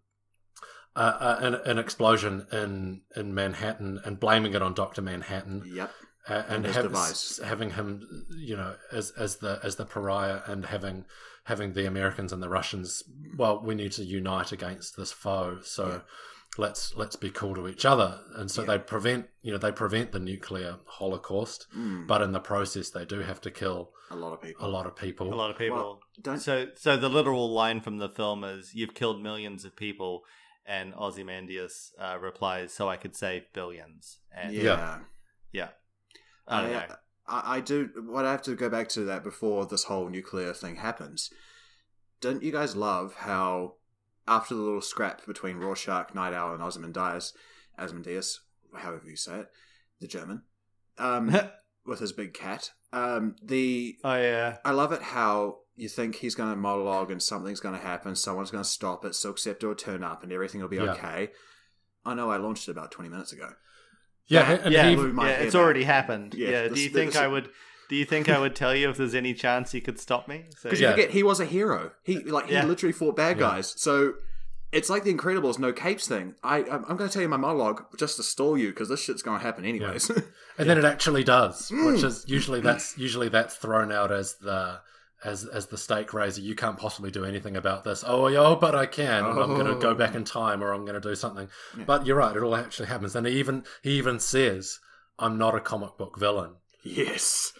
[0.95, 5.91] uh, uh, an, an explosion in in Manhattan and blaming it on Doctor Manhattan Yep.
[6.29, 7.39] A- and his have, device.
[7.43, 11.05] having him, you know, as as the as the pariah, and having
[11.45, 13.03] having the Americans and the Russians.
[13.37, 15.59] Well, we need to unite against this foe.
[15.63, 15.87] So.
[15.87, 15.99] Yeah.
[16.59, 18.67] Let's let's be cool to each other, and so Yeah.
[18.69, 23.05] they prevent you know they prevent the nuclear holocaust, Mm, but in the process they
[23.05, 24.65] do have to kill a lot of people.
[24.65, 25.31] a lot of people.
[25.31, 25.77] A lot of people.
[25.77, 29.75] Well, don't So, so the literal line from the film is, "You've killed millions of
[29.75, 30.23] people,"
[30.65, 34.17] and Ozymandias uh, replies, "So I could save billions.
[34.31, 35.01] And yeah.
[35.51, 35.69] yeah,
[36.47, 36.95] I don't know.
[37.27, 37.89] I, I do.
[38.07, 41.29] What I have to go back to that before this whole nuclear thing happens.
[42.21, 43.75] Don't you guys love how
[44.27, 47.33] after the little scrap between Rorschach, Night Owl, and Ozymandias,
[47.79, 48.41] Ozymandias,
[48.75, 49.47] however you say it,
[49.99, 50.43] the German,
[50.97, 51.35] um,
[51.85, 52.71] with his big cat.
[52.93, 57.21] Um, the oh yeah, I love it how you think he's going to monologue and
[57.21, 60.31] something's going to happen, someone's going to stop it, Silk Spectre will turn up, and
[60.31, 60.93] everything will be Yeah.
[60.93, 61.29] okay.
[62.05, 63.49] I know I launched it about twenty minutes ago.
[64.27, 65.35] Yeah, That- and yeah, my yeah.
[65.37, 66.33] It's already happened.
[66.33, 66.61] Yeah, Yeah.
[66.63, 67.49] this- do you this- think I would?
[67.89, 70.45] Do you think I would tell you if there's any chance he could stop me?
[70.57, 70.89] So, Because Yeah.
[70.89, 71.91] you forget he was a hero.
[72.03, 72.65] He like he Yeah.
[72.65, 73.47] literally fought bad Yeah.
[73.49, 73.73] guys.
[73.77, 74.15] So
[74.73, 76.35] it's like the Incredibles no capes thing.
[76.43, 79.01] I I'm, I'm going to tell you my monologue just to stall you because this
[79.01, 80.09] shit's going to happen anyways.
[80.57, 81.93] and then it actually does, Mm.
[81.93, 84.81] which is usually that's usually that's thrown out as the
[85.27, 86.41] as as the stake raiser.
[86.41, 88.03] You can't possibly do anything about this.
[88.07, 89.25] Oh, yeah, oh, but I can.
[89.25, 89.79] I'm going to oh.
[89.79, 89.95] go Oh.
[89.95, 91.47] back in time, or I'm going to do something.
[91.77, 91.83] Yeah.
[91.85, 94.79] But you're right; it all actually happens, and he even he even says,
[95.19, 97.51] "I'm not a comic book villain." yes,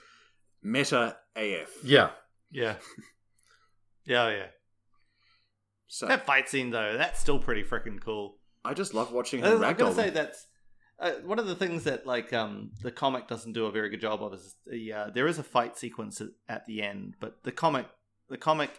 [0.64, 1.70] meta AF.
[1.84, 2.12] Yeah,
[2.52, 2.76] yeah,
[4.06, 4.48] yeah, oh, yeah.
[5.88, 8.38] So That fight scene though, that's still pretty freaking cool.
[8.66, 10.14] I just love watching I him was gonna say them.
[10.16, 10.46] that's
[11.00, 14.02] uh, one of the things that like um, the comic doesn't do a very good
[14.02, 17.44] job of is the uh, there is a fight sequence at, at the end, but
[17.44, 17.88] the comic
[18.30, 18.72] the comic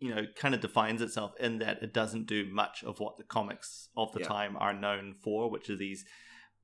[0.00, 3.24] you know kind of defines itself in that it doesn't do much of what the
[3.24, 4.26] comics of the Yeah.
[4.28, 6.04] time are known for, which are these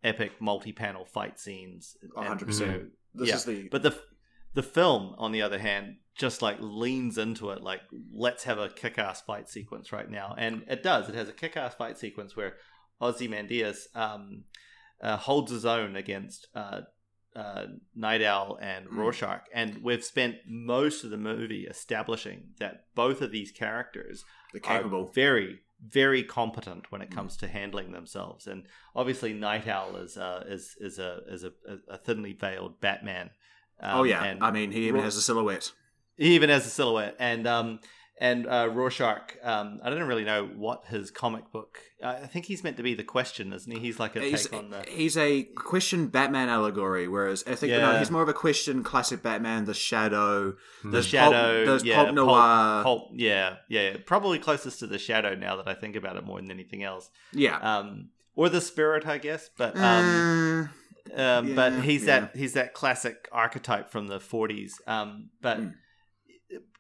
[0.05, 1.97] epic multi-panel fight scenes.
[2.13, 2.91] One hundred percent.
[3.15, 3.35] This yeah.
[3.37, 3.99] is the But the
[4.55, 7.63] the film, on the other hand, just like leans into it.
[7.63, 7.81] Like,
[8.13, 11.09] let's have a kick-ass fight sequence right now, and it does.
[11.09, 12.55] It has a kick-ass fight sequence where
[13.01, 14.45] Ozymandias um,
[15.01, 16.83] uh, holds his own against uh,
[17.37, 18.97] uh, Night Owl and Mm.
[18.97, 24.25] Rorschach, and we've spent most of the movie establishing that both of these characters
[24.55, 25.11] are capable.
[25.15, 28.65] very very competent when it comes to handling themselves and
[28.97, 31.53] obviously night owl is uh, is is a is a,
[31.89, 33.31] a thinly veiled batman
[33.81, 35.71] um, oh yeah, and I mean he even has a silhouette.
[36.17, 37.79] he even has a silhouette and um
[38.21, 41.79] and uh, Rorschach, um, I don't really know what his comic book.
[42.03, 43.79] I think he's meant to be the question, isn't he?
[43.81, 44.85] He's like a He's, take on the.
[44.89, 49.23] he's a question Batman allegory, whereas I think no, he's more of a question classic
[49.23, 50.91] Batman, the Shadow, Hmm.
[50.93, 55.35] The shadow, pulp, yeah, pulp noir, Pulp, yeah, yeah, yeah, probably closest to the shadow
[55.35, 57.11] now that I think about it more than anything else.
[57.33, 57.59] yeah.
[57.59, 59.51] Um, or the spirit, I guess.
[59.59, 60.71] But um,
[61.17, 62.21] Uh, um, but he's yeah.
[62.21, 65.75] that he's that classic archetype from the 40s um, but Mm.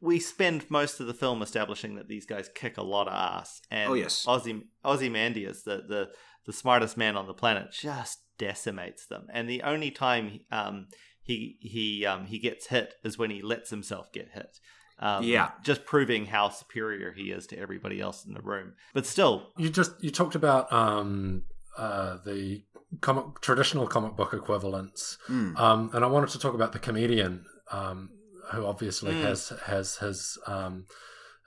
[0.01, 3.61] We spend most of the film establishing that these guys kick a lot of ass
[3.71, 4.25] and Oh, yes.
[4.27, 6.09] Ozzy, Ozymandias the, the
[6.47, 10.87] the smartest man on the planet just decimates them and the only time um,
[11.23, 14.59] he he um, he gets hit is when he lets himself get hit
[15.01, 15.51] um, Yeah.
[15.63, 19.69] just proving how superior he is to everybody else in the room but still you
[19.69, 21.43] just you talked about um,
[21.77, 22.63] uh, the
[23.03, 27.45] comic traditional comic book equivalents, mm, um, and I wanted to talk about the comedian
[27.71, 28.09] um,
[28.53, 29.23] who obviously Mm.
[29.23, 30.87] has has his um,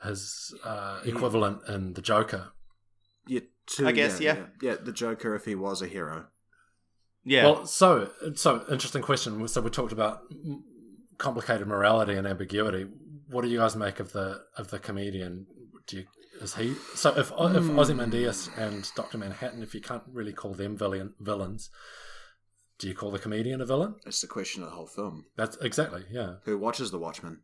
[0.04, 2.52] his uh, He- equivalent in the Joker.
[3.28, 4.46] yeah, two- I guess, yeah, yeah.
[4.62, 6.28] yeah, the Joker if he was a hero.
[7.24, 9.48] yeah Well, so so interesting question.
[9.48, 10.62] So we talked about mm,
[11.18, 12.88] complicated morality and ambiguity.
[13.30, 15.46] What do you guys make of the of the comedian?
[15.88, 16.06] Do you,
[16.42, 17.80] is he so if if Hmm.
[17.80, 21.70] Ozymandias and Doctor Manhattan, if you can't really call them villain, villains,
[22.82, 23.94] do you call the comedian a villain?
[24.08, 25.26] It's the question of the whole film.
[25.38, 26.38] That's exactly yeah.
[26.46, 27.42] Who watches The Watchmen?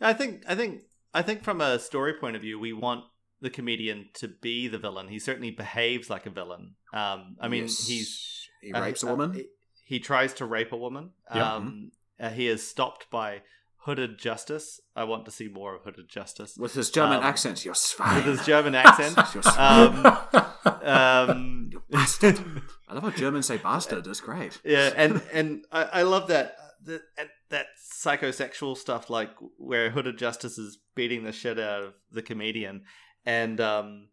[0.00, 0.82] I think I think
[1.12, 3.04] I think from a story point of view, we want
[3.40, 5.08] the comedian to be the villain.
[5.08, 6.76] He certainly behaves like a villain.
[6.92, 7.86] Um, I mean, Yes.
[7.88, 9.32] he's he uh, rapes a uh, woman.
[9.34, 9.46] he,
[9.84, 11.10] he tries to rape a woman.
[11.34, 11.54] Yeah.
[11.54, 11.90] Um,
[12.20, 13.42] uh, he is stopped by
[13.88, 14.82] hooded justice.
[14.94, 18.24] I want to see more of hooded justice with his German um, accent, you're with
[18.26, 19.16] his German accent.
[19.34, 20.04] You're Um,
[20.82, 22.38] um, bastard.
[22.86, 24.06] I love how Germans say bastard.
[24.06, 24.60] It's great.
[24.62, 27.00] yeah, and and I, I love that that
[27.48, 27.66] that
[28.04, 32.82] psychosexual stuff, like where Hooded Justice is beating the shit out of the comedian,
[33.24, 34.08] and um,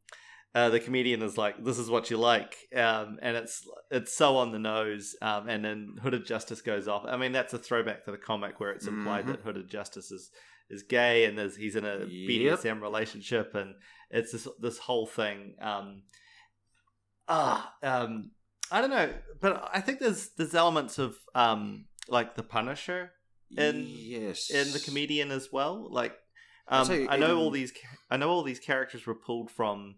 [0.56, 4.38] uh, the comedian is like, "This is what you like," um, and it's it's so
[4.38, 7.04] on the nose, um, and then Hooded Justice goes off.
[7.06, 9.28] I mean, that's a throwback to the comic where it's implied Mhm.
[9.28, 10.32] that Hooded Justice is
[10.68, 12.10] is gay and there's, he's in a Yep.
[12.10, 13.76] BDSM relationship, and
[14.10, 15.56] it's this this whole thing.
[15.62, 16.04] Um,
[17.28, 18.32] ah, um,
[18.72, 23.12] I don't know, but I think there's there's elements of um like the Punisher
[23.58, 25.88] in yes in the comedian as well.
[25.92, 26.14] Like
[26.68, 27.72] um, you, I know all these
[28.10, 29.96] I know all these characters were pulled from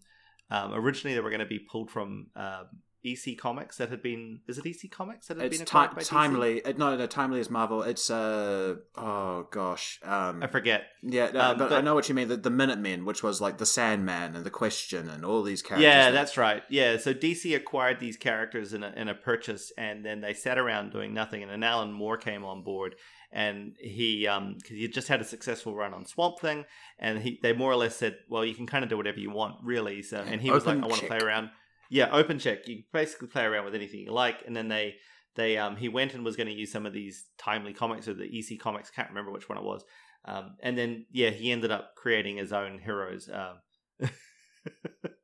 [0.49, 2.65] um, originally they were going to be pulled from um,
[3.05, 5.95] EC Comics that had been is it EC Comics that had It's been ti- acquired
[5.95, 6.09] by DC?
[6.09, 6.65] timely.
[6.65, 7.83] uh, No, no, timely is Marvel.
[7.83, 10.83] It's uh oh gosh, um, I forget.
[11.03, 12.27] yeah, no, um, but, I know what you mean.
[12.27, 15.83] The, the Minutemen, which was like the Sandman and the Question and all these characters.
[15.83, 16.63] Yeah, that- that's right.
[16.69, 20.57] Yeah, so DC acquired these characters in a, in a purchase, and then they sat
[20.57, 21.43] around doing nothing.
[21.43, 22.95] And then Alan Moore came on board,
[23.31, 26.65] and he um because he just had a successful run on Swamp Thing,
[26.99, 29.31] and he they more or less said, well, you can kind of do whatever you
[29.31, 30.01] want, really.
[30.01, 31.49] So and he was like, I want to play around.
[31.89, 32.67] Yeah, open check.
[32.67, 34.95] You basically play around with anything you like, and then they.
[35.35, 38.15] They um he went and was going to use some of these timely comics or
[38.15, 39.83] the EC comics can't remember which one it was,
[40.25, 43.29] um and then yeah he ended up creating his own heroes.
[43.31, 43.59] Um,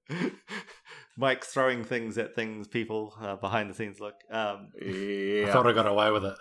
[1.17, 2.67] Mike's throwing things at things.
[2.67, 4.15] People uh, behind the scenes look.
[4.31, 5.47] Um, yeah.
[5.47, 6.35] I thought I got away with it.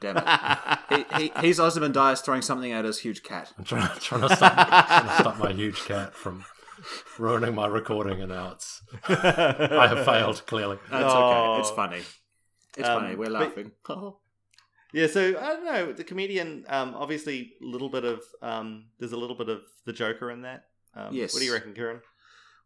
[0.00, 1.06] Damn it.
[1.18, 3.52] he, he, he's Ozymandias throwing something at his huge cat.
[3.58, 6.44] I'm trying, trying to stop, trying to stop my huge cat from
[7.18, 10.78] ruining my recording, and now it's I have failed clearly.
[10.90, 11.52] That's Oh.
[11.52, 11.60] okay.
[11.60, 12.00] It's funny.
[12.78, 13.14] It's Um, funny.
[13.16, 13.72] We're but- laughing.
[14.92, 15.92] Yeah, so I don't know.
[15.92, 19.92] The comedian, um, obviously, a little bit of um, there's a little bit of the
[19.92, 20.64] Joker in that.
[20.96, 21.32] Um, Yes.
[21.32, 22.00] What do you reckon, Kieran?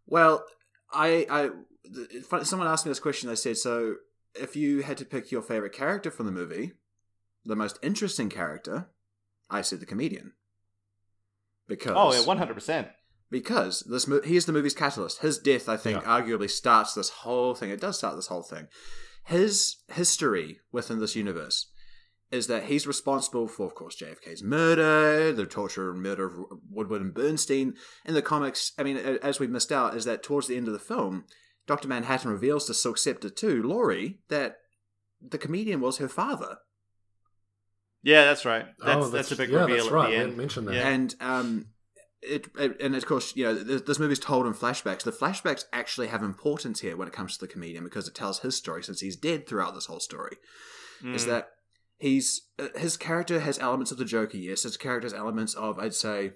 [0.07, 0.43] Well,
[0.91, 3.28] I, I, someone asked me this question.
[3.28, 3.97] They said, "So,
[4.35, 6.72] if you had to pick your favorite character from the movie,
[7.45, 8.90] the most interesting character,"
[9.51, 10.32] I said the comedian.
[11.66, 12.88] Because Oh, yeah, one hundred percent.
[13.30, 15.20] because this mo- he is the movie's catalyst.
[15.20, 16.20] His death, I think, Yeah.
[16.20, 17.70] arguably starts this whole thing.
[17.70, 18.68] It does start this whole thing.
[19.24, 21.70] His history within this universe
[22.30, 27.01] is that he's responsible for, of course, JFK's murder, the torture and murder of Woodward
[27.01, 27.74] and Bernstein.
[28.05, 30.72] In the comics, I mean, as we missed out, is that towards the end of
[30.74, 31.24] the film,
[31.66, 34.57] Doctor Manhattan reveals to Silk Spectre to Laurie that
[35.26, 36.59] the comedian was her father.
[38.05, 38.66] Yeah, that's right.
[38.84, 40.05] That's oh, that's, a big yeah, reveal that's at right.
[40.07, 40.26] the We end.
[40.26, 40.74] didn't mention that.
[40.74, 40.88] Yeah.
[40.88, 41.66] And um,
[42.22, 45.02] it, it and of course you know this, this movie's told in flashbacks.
[45.02, 48.40] The flashbacks actually have importance here when it comes to the comedian because it tells
[48.40, 50.36] his story since he's dead throughout this whole story.
[51.05, 51.28] Is Mm.
[51.28, 51.48] that
[51.98, 54.36] he's uh, his character has elements of the Joker.
[54.36, 56.32] Yes, his character has elements of I'd say.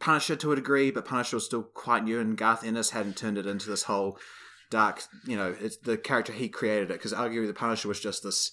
[0.00, 3.38] Punisher to a degree, but Punisher was still quite new, and Garth Ennis hadn't turned
[3.38, 4.18] it into this whole
[4.70, 5.04] dark.
[5.24, 8.50] You know, it's the character he created it because arguably the Punisher was just this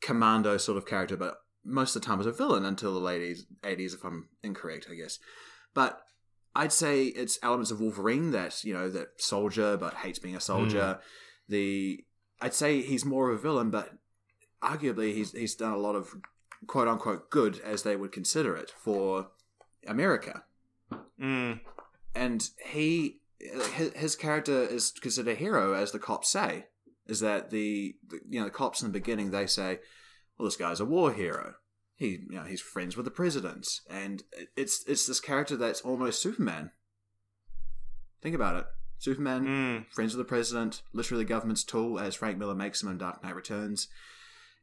[0.00, 3.38] commando sort of character, but most of the time was a villain until the late
[3.62, 5.18] 80s, if I'm incorrect, I guess.
[5.74, 6.00] But
[6.54, 10.40] I'd say it's elements of Wolverine that, you know, that soldier but hates being a
[10.40, 10.98] soldier.
[11.48, 12.04] The
[12.40, 13.90] I'd say he's more of a villain, but
[14.62, 16.14] arguably he's he's done a lot of
[16.66, 19.28] quote unquote good as they would consider it for
[19.86, 20.44] America.
[21.20, 21.60] Mm.
[22.14, 26.66] And he his, his character is considered a hero as the cops say.
[27.10, 29.80] Is that the, the you know the cops in the beginning they say,
[30.38, 31.54] well this guy's a war hero.
[31.96, 34.22] He you know he's friends with the president, and
[34.56, 36.70] it's it's this character that's almost Superman.
[38.22, 38.66] Think about it,
[38.98, 39.92] Superman, Mm.
[39.94, 43.22] friends with the president, literally the government's tool, as Frank Miller makes him in Dark
[43.22, 43.88] Knight Returns.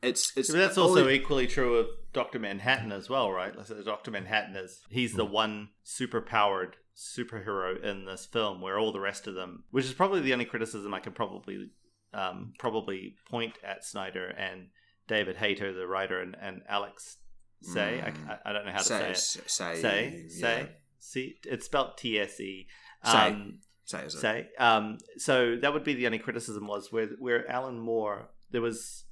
[0.02, 3.56] It's it's But that's also equally true of Doctor Manhattan as well, right?
[3.58, 8.92] Like, Doctor Manhattan is he's the one super powered superhero in this film, where all
[8.92, 11.72] the rest of them, which is probably the only criticism I could probably
[12.14, 14.68] um, probably point at Snyder and
[15.08, 17.18] David Hayter, the writer, and, and Alex
[17.62, 18.02] say.
[18.04, 18.30] Mm.
[18.30, 19.50] I, I don't know how to say say it.
[19.50, 20.42] say Say, yeah.
[20.42, 22.68] say, see, it's spelled T S E.
[23.04, 23.12] Say.
[23.12, 24.12] Um, say it?
[24.12, 24.48] say.
[24.60, 29.06] Um, so that would be the only criticism was where where Alan Moore there was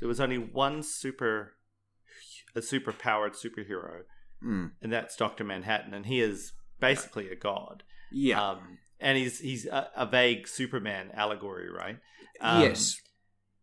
[0.00, 1.54] there was only one super
[2.54, 4.02] a super powered superhero,
[4.44, 4.70] Mm.
[4.80, 7.82] and that's Doctor Manhattan, and he is basically a god.
[8.12, 8.40] Yeah.
[8.50, 11.98] Um, and he's he's a, a vague Superman allegory, right?
[12.40, 13.00] Um, yes.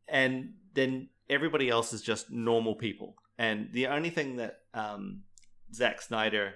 [0.07, 3.15] and then everybody else is just normal people.
[3.37, 5.21] And the only thing that um,
[5.73, 6.53] Zack Snyder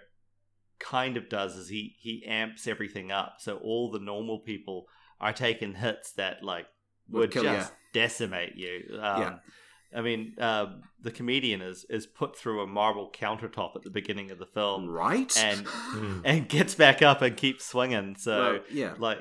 [0.79, 4.85] kind of does is he he amps everything up, so all the normal people
[5.19, 6.67] are taking hits that like
[7.09, 8.83] Would would kill just decimate you.
[9.01, 9.35] Um, Yeah.
[9.91, 14.29] I mean, um, the comedian is is put through a marble countertop at the beginning
[14.31, 15.35] of the film, right.
[15.37, 15.65] and
[15.95, 16.21] Mm.
[16.23, 18.15] and gets back up and keeps swinging.
[18.15, 18.93] So Well, yeah.
[18.99, 19.19] like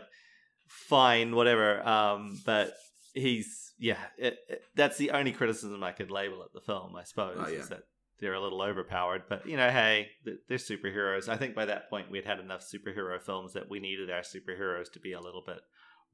[0.69, 2.75] fine whatever um but
[3.19, 7.05] he's yeah it, it- that's the only criticism i could label at the film i
[7.05, 7.59] suppose Oh, yeah.
[7.59, 7.83] is that
[8.21, 10.09] they're a little overpowered but you know hey
[10.49, 14.11] they're superheroes i think by that point we'd had enough superhero films that we needed
[14.11, 15.61] our superheroes to be a little bit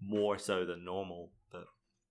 [0.03, 1.65] more so than normal but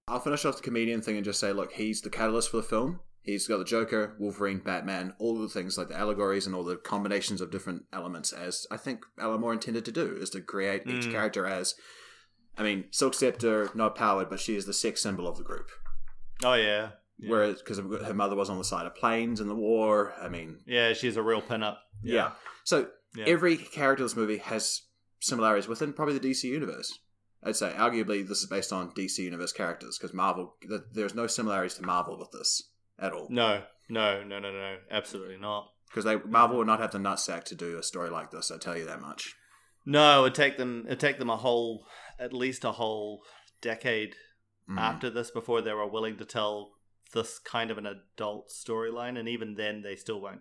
[0.07, 2.63] I'll finish off the comedian thing and just say, look, he's the catalyst for the
[2.63, 2.99] film.
[3.21, 6.75] He's got the Joker, Wolverine, Batman, all the things like the allegories and all the
[6.75, 10.81] combinations of different elements, as I think Alan Moore intended to do, is to create
[10.87, 11.11] each Mm.
[11.11, 11.73] character as
[12.57, 15.69] I mean, Silk Spectre, not powered, but she is the sex symbol of the group.
[16.43, 17.29] Oh yeah, yeah.
[17.29, 20.13] Whereas, because her mother was on the side of planes in the war.
[20.21, 21.77] I mean, yeah, she's a real pinup.
[22.03, 22.31] yeah.
[22.63, 23.25] So Yeah.
[23.27, 24.81] every character in this movie has
[25.19, 26.99] similarities within probably the DC universe.
[27.43, 30.55] I'd say, arguably, this is based on DC universe characters because Marvel.
[30.67, 33.27] th- There's no similarities to Marvel with this at all.
[33.29, 35.71] No, no, no, no, no, absolutely not.
[35.89, 38.49] Because they Marvel would not have the nutsack to do a story like this.
[38.49, 39.35] I tell you that much.
[39.85, 40.85] No, it would take them.
[40.89, 41.85] It take them a whole,
[42.19, 43.23] at least a whole
[43.61, 44.15] decade
[44.69, 44.79] Mm.
[44.79, 46.71] after this before they were willing to tell
[47.13, 50.39] this kind of an adult storyline, and even then, they still won't.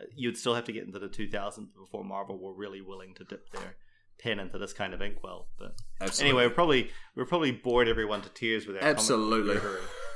[0.00, 3.24] uh, You'd still have to get into the 2000s before Marvel were really willing to
[3.24, 3.74] dip their
[4.20, 5.48] pen into this kind of inkwell.
[5.58, 6.28] But Absolutely.
[6.30, 9.60] anyway, we're probably we're probably bored everyone to tears with our book Absolutely.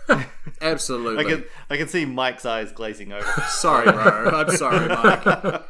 [0.62, 1.24] absolutely.
[1.24, 3.26] I can I can see Mike's eyes glazing over.
[3.48, 4.30] Sorry, bro.
[4.30, 5.24] I'm sorry, Mike.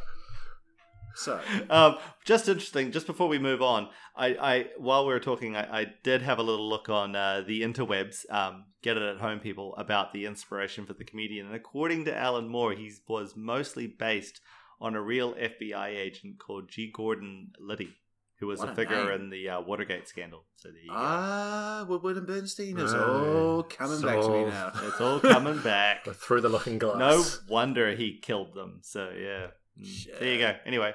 [1.15, 1.43] Sorry.
[1.69, 2.91] um, just interesting.
[2.91, 6.39] Just before we move on, I, I while we were talking, I, I did have
[6.39, 8.29] a little look on uh, the interwebs.
[8.31, 11.45] Um, get it at home, people, about the inspiration for the comedian.
[11.47, 14.41] And according to Alan Moore, he was mostly based
[14.79, 16.91] on a real FBI agent called G.
[16.91, 17.93] Gordon Liddy,
[18.39, 19.21] who was What a a figure name.
[19.21, 20.45] in the uh, Watergate scandal.
[20.55, 20.95] So there you go.
[20.97, 23.03] Ah, Woodward and Bernstein is Right.
[23.03, 24.71] all coming back to me now.
[24.83, 26.05] It's all coming back.
[26.05, 26.97] Through the looking glass.
[26.97, 28.79] No wonder he killed them.
[28.81, 29.47] So yeah,
[29.79, 30.19] Mm.
[30.19, 30.55] there you go.
[30.65, 30.93] Anyway,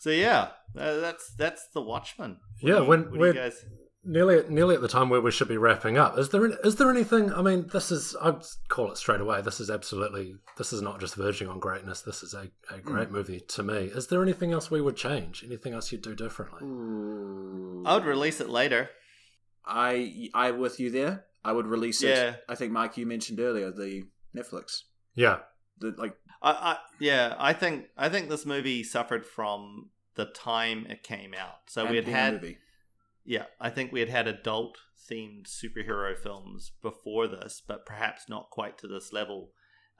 [0.00, 0.48] so yeah,
[0.78, 2.38] uh, that's that's the Watchman.
[2.60, 3.64] What Yeah, you- when- what do you when- guys?
[4.02, 6.16] nearly nearly at the time where we should be wrapping up.
[6.18, 7.32] Is there is there anything?
[7.34, 9.42] I mean, this is I'd call it straight away.
[9.42, 12.00] This is absolutely this is not just verging on greatness.
[12.00, 13.14] This is a, a great Hmm.
[13.14, 13.90] movie to me.
[13.94, 15.44] Is there anything else we would change?
[15.44, 16.62] Anything else you'd do differently?
[16.66, 17.82] Ooh.
[17.86, 18.88] I would release it later.
[19.66, 21.26] I I with you there.
[21.44, 22.08] I would release it.
[22.16, 22.36] Yeah.
[22.48, 24.04] I think Mike, you mentioned earlier the
[24.34, 24.82] Netflix.
[25.14, 25.40] Yeah,
[25.78, 30.86] The like I, I yeah, I think I think this movie suffered from the time
[30.88, 31.68] it came out.
[31.68, 32.58] So we had and being a had movie.
[33.24, 34.78] yeah, I think we had had adult
[35.10, 39.50] themed superhero films before this, but perhaps not quite to this level,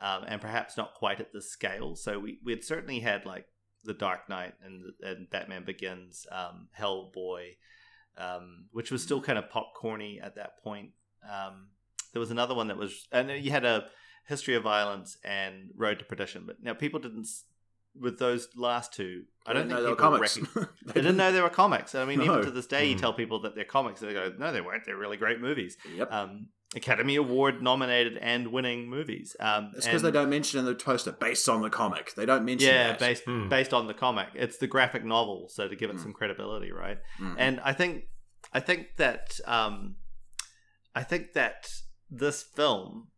[0.01, 1.97] um, and perhaps not quite at this scale.
[1.97, 3.47] So we we had certainly had like
[3.85, 7.57] the Dark Knight and and Batman Begins, um, Hellboy,
[8.17, 10.91] um, which was still kind of popcorny at that point.
[11.31, 11.69] Um,
[12.13, 13.87] there was another one that was, and you had a
[14.31, 17.29] History of Violence and Road to Perdition, but now people didn't.
[17.99, 20.39] With those last two, I don't think know they were people comics.
[20.39, 21.93] recog- they didn't know they were comics.
[21.97, 22.25] I mean, No.
[22.27, 23.01] even to this day, you Mm.
[23.01, 24.85] tell people that they're comics, they go, "No, they weren't.
[24.87, 26.13] They're really great movies." Yep.
[26.13, 29.35] Um, Academy Award nominated and winning movies.
[29.41, 32.15] Um, it's because they don't mention in the poster based on the comic.
[32.15, 33.01] They don't mention Yeah, that.
[33.01, 33.49] based Mm.
[33.49, 34.29] based on the comic.
[34.35, 36.03] It's the graphic novel, so to give it Mm.
[36.05, 36.99] some credibility, right?
[37.19, 37.35] Mm.
[37.39, 38.05] And I think
[38.55, 39.97] I think that um,
[40.95, 41.69] I think that
[42.09, 43.09] this film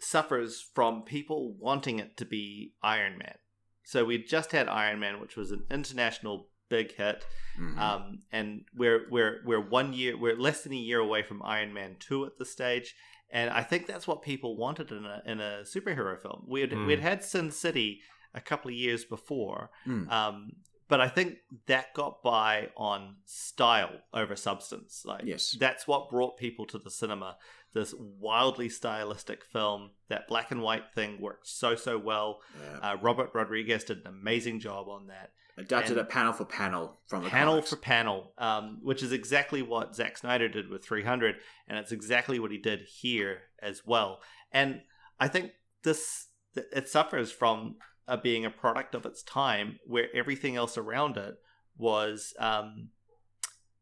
[0.00, 3.36] suffers from people wanting it to be Iron Man.
[3.84, 7.24] So we just had Iron Man, which was an international big hit.
[7.58, 7.78] Mhm.
[7.78, 11.72] Um, and we're we're we're one year we're less than a year away from Iron
[11.72, 12.94] Man two at this stage,
[13.30, 16.44] and I think that's what people wanted in a in a superhero film.
[16.48, 16.86] We had Mm.
[16.86, 18.00] we had had Sin City
[18.32, 20.10] a couple of years before, Mm.
[20.10, 20.52] um,
[20.88, 25.04] but I think that got by on style over substance.
[25.04, 25.52] Like Yes.
[25.52, 27.36] that's what brought people to the cinema.
[27.74, 32.40] This wildly stylistic film, that black and white thing worked so so well.
[32.62, 32.92] Yeah.
[32.92, 37.22] Uh, Robert Rodriguez did an amazing job on that Adapted it panel for panel from
[37.22, 37.70] the panel comics.
[37.70, 41.36] for panel, um, which is exactly what Zack Snyder did with 300,
[41.68, 44.20] and it's exactly what he did here as well.
[44.50, 44.82] And
[45.20, 45.52] I think
[45.84, 47.76] this it suffers from
[48.08, 51.36] uh, being a product of its time, where everything else around it
[51.78, 52.88] was um,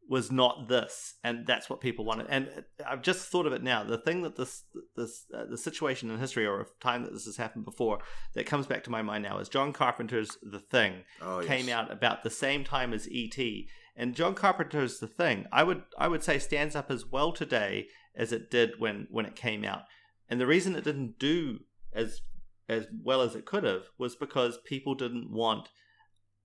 [0.08, 2.26] was not this, and that's what people wanted.
[2.28, 3.84] And I've just thought of it now.
[3.84, 4.64] The thing that this
[4.96, 8.00] this uh, the situation in history or a time that this has happened before
[8.34, 11.48] that comes back to my mind now is John Carpenter's The Thing oh, yes.
[11.48, 13.68] came out about the same time as E.T.
[13.96, 17.88] And John Carpenter's The Thing, I would I would say stands up as well today
[18.14, 19.82] as it did when when it came out.
[20.28, 21.60] And the reason it didn't do
[21.92, 22.22] as
[22.68, 25.68] as well as it could have was because people didn't want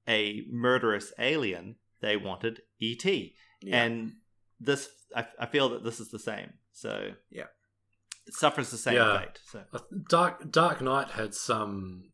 [0.07, 3.35] a murderous alien; they wanted E.T.
[3.61, 3.83] Yeah.
[3.83, 4.13] And
[4.59, 6.53] this, I, I feel that this is the same.
[6.73, 7.45] So Yeah.
[8.25, 9.19] it suffers the same Yeah.
[9.19, 9.39] fate.
[9.51, 9.63] So
[10.09, 12.11] Dark Dark Knight had some.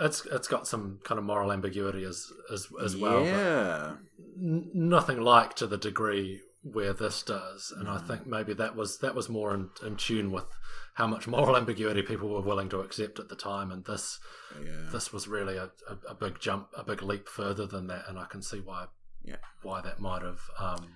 [0.00, 3.20] It's it's got some kind of moral ambiguity as as as well.
[3.20, 3.96] but Yeah.
[4.40, 8.06] n- nothing like to the degree where this does and i Mm.
[8.06, 10.46] think maybe that was that was more in, in tune with
[10.94, 14.18] how much moral ambiguity people were willing to accept at the time and this
[14.64, 14.88] yeah.
[14.90, 18.18] this was really a, a, a big jump a big leap further than that and
[18.18, 18.86] i can see why
[19.24, 19.36] Yeah.
[19.62, 20.88] why that might have um,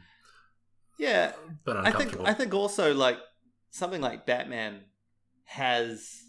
[0.98, 1.32] yeah,
[1.64, 3.18] been I think uncomfortable I think also like
[3.70, 4.82] something like Batman
[5.44, 6.22] has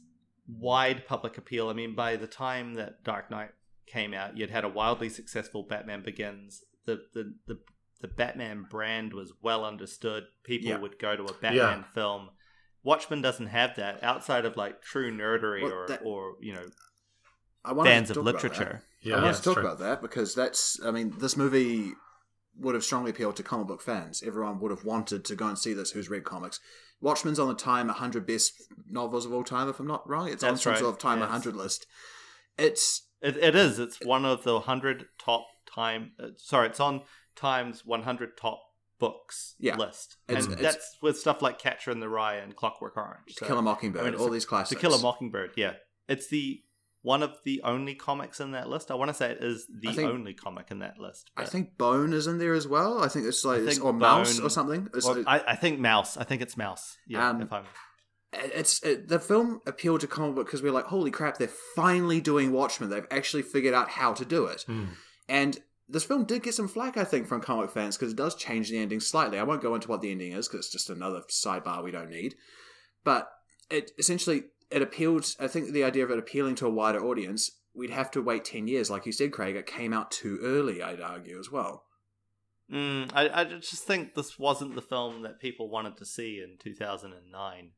[0.47, 1.69] wide public appeal.
[1.69, 3.49] I mean, by the time that Dark Knight
[3.85, 6.63] came out, you'd had a wildly successful Batman Begins.
[6.85, 7.59] The the the,
[8.01, 10.23] the Batman brand was well understood.
[10.43, 10.77] People Yeah.
[10.77, 12.29] would go to a Batman film.
[12.83, 16.65] Watchmen doesn't have that outside of like true nerdery Well, or that- or you know
[17.65, 18.49] fans to of talk about that.
[18.49, 18.81] literature.
[19.01, 19.63] Yeah, I want that's to talk true.
[19.65, 21.93] about that because that's, I mean, this movie
[22.57, 24.21] would have strongly appealed to comic book fans.
[24.25, 26.59] Everyone would have wanted to go and see this who's read comics.
[27.01, 28.51] Watchmen's on the Time 100 best
[28.89, 30.27] novels of all time, if I'm not wrong.
[30.27, 31.29] It's on That's some right, sort of Time yes.
[31.29, 31.85] 100 list.
[32.57, 33.79] It's, It, it is.
[33.79, 36.11] It's one of the hundred top time.
[36.21, 37.01] Uh, sorry, it's on
[37.35, 38.59] Time's 100 top
[38.99, 39.77] books Yeah.
[39.77, 43.27] list, It's- and it's- that's with stuff like Catcher in the Rye and Clockwork Orange.
[43.29, 44.69] To So- Kill a Mockingbird, I mean, all a- these classics.
[44.71, 45.75] To Kill a Mockingbird, yeah,
[46.09, 46.61] it's the
[47.09, 48.91] one of the only comics in that list.
[48.91, 51.31] I want to say it is the think- only comic in that list.
[51.35, 53.03] I think Bone is in there as well.
[53.03, 54.87] I think it's like, think or Maus or something.
[54.93, 56.17] It's, or I, I think Maus.
[56.19, 56.97] I think it's Maus.
[57.07, 57.65] Yeah, Um, if I'm
[58.31, 62.21] it's it, the film appealed to comic book because we're like, holy crap, they're finally
[62.21, 62.91] doing Watchmen.
[62.91, 64.61] They've actually figured out how to do it.
[64.67, 64.85] Hmm.
[65.27, 65.57] And
[65.87, 68.69] this film did get some flack, I think, from comic fans because it does change
[68.69, 69.39] the ending slightly.
[69.39, 72.11] I won't go into what the ending is because it's just another sidebar we don't
[72.11, 72.35] need.
[73.03, 73.27] But
[73.71, 75.25] it essentially it appealed.
[75.39, 78.45] I think the idea of it appealing to a wider audience, we'd have to wait
[78.45, 79.55] ten years, like you said, Craig.
[79.55, 80.81] It came out too early.
[80.81, 81.85] I'd argue as well.
[82.71, 86.57] Mm, I, I just think this wasn't the film that people wanted to see in
[86.59, 87.71] 2009.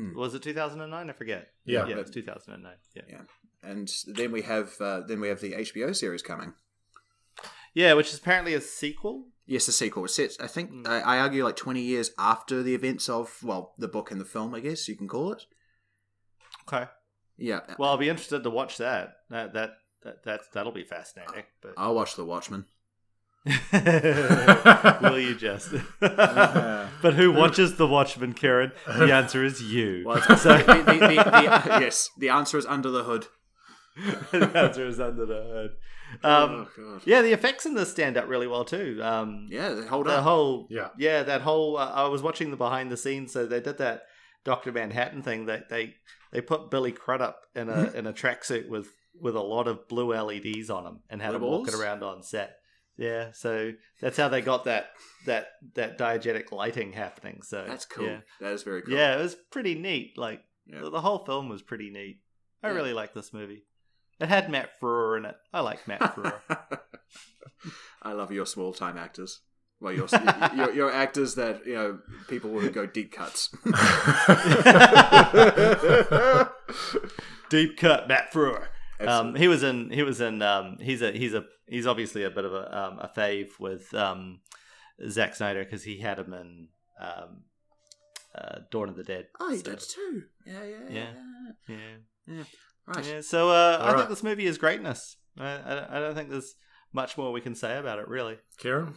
[0.00, 0.14] Mm.
[0.14, 1.10] Was it 2009?
[1.10, 1.48] I forget.
[1.66, 1.86] Yeah.
[1.86, 2.72] yeah, it was 2009.
[2.94, 3.02] Yeah.
[3.08, 3.20] Yeah.
[3.62, 6.54] And then we have uh, then we have the HBO series coming.
[7.74, 9.26] yeah, which is apparently a sequel.
[9.46, 10.04] Yes, a sequel.
[10.04, 10.86] It's set, I think, Mm.
[10.86, 14.24] I, I argue, like 20 years after the events of, well, the book and the
[14.26, 15.42] film, I guess you can call it.
[16.72, 16.86] Okay.
[17.36, 17.60] Yeah.
[17.78, 19.14] Well, I'll be interested to watch that.
[19.30, 19.70] That that,
[20.02, 21.44] that that's that'll be fascinating.
[21.62, 22.66] But I'll watch The Watchmen.
[25.02, 25.72] will you just?
[26.00, 28.72] but who watches The Watchmen, Karen?
[28.86, 30.02] The answer is you.
[30.06, 33.26] Well, So- the, the, the, the, yes, the answer is under the hood.
[34.32, 35.70] the answer is under the hood.
[36.24, 37.02] Um, oh, God.
[37.04, 38.98] yeah, the effects in this stand up really well too.
[39.02, 40.24] Um, Yeah, they hold the up.
[40.24, 40.88] whole Yeah.
[40.98, 44.04] yeah that whole uh, i was watching the behind the scenes so they did that
[44.42, 45.94] dr manhattan thing that they they
[46.40, 47.96] put billy crudup in a mm-hmm.
[47.96, 48.88] in a tracksuit with
[49.20, 52.22] with a lot of blue leds on him and had him Blue walking around on
[52.22, 52.58] set
[52.96, 54.90] yeah so that's how they got that
[55.26, 58.06] that that diegetic lighting happening so That's cool.
[58.06, 58.94] yeah, That is very cool.
[58.94, 60.80] yeah it was pretty neat like Yeah.
[60.82, 62.20] the, the whole film was pretty neat
[62.62, 62.74] i Yeah.
[62.74, 63.64] really like this movie
[64.20, 66.40] it had matt frewer in it i like matt frewer
[68.02, 69.40] I love your small time actors.
[69.80, 70.06] Well, your,
[70.56, 71.98] your your actors that you know
[72.28, 73.48] people would go deep cuts.
[77.50, 78.66] deep cut matt frewer
[79.00, 79.90] Um, he was in.
[79.90, 80.42] He was in.
[80.42, 81.12] Um, he's a.
[81.12, 81.44] He's a.
[81.68, 84.40] He's obviously a bit of a um, a fave with um,
[85.08, 86.68] Zack Snyder because he had him in
[87.00, 87.42] um,
[88.34, 89.28] uh, Dawn of the Dead.
[89.38, 90.22] oh, he So, did too.
[90.44, 91.06] Yeah, yeah, Yeah.
[91.68, 91.76] yeah.
[92.26, 92.42] Yeah.
[92.86, 93.06] Right.
[93.06, 93.20] Yeah.
[93.20, 93.98] So uh, I All right.
[93.98, 95.16] think this movie is greatness.
[95.38, 96.56] I, I, I don't think there's
[96.92, 98.38] much more we can say about it, really.
[98.58, 98.94] Kieran?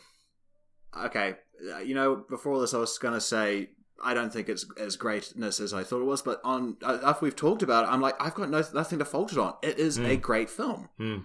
[1.06, 1.36] Okay,
[1.74, 3.70] uh, you know, before this, I was going to say
[4.04, 7.26] I don't think it's as greatness as I thought it was, but on uh, after
[7.26, 9.54] we've talked about it, I'm like, I've got no, nothing to fault it on.
[9.62, 10.22] It is a Mm.
[10.22, 10.90] great film.
[10.98, 11.18] Hmm.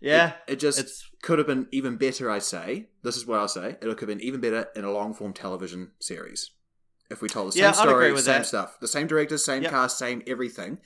[0.00, 0.34] Yeah.
[0.46, 2.30] it, it just it's could have been even better.
[2.30, 3.70] I say this is what I'll say.
[3.70, 6.50] It could have been even better in a long form television series
[7.10, 8.46] if we told the same Yeah, story, agree same that.
[8.46, 9.72] stuff, the same directors, same Yep.
[9.72, 10.78] cast, same everything.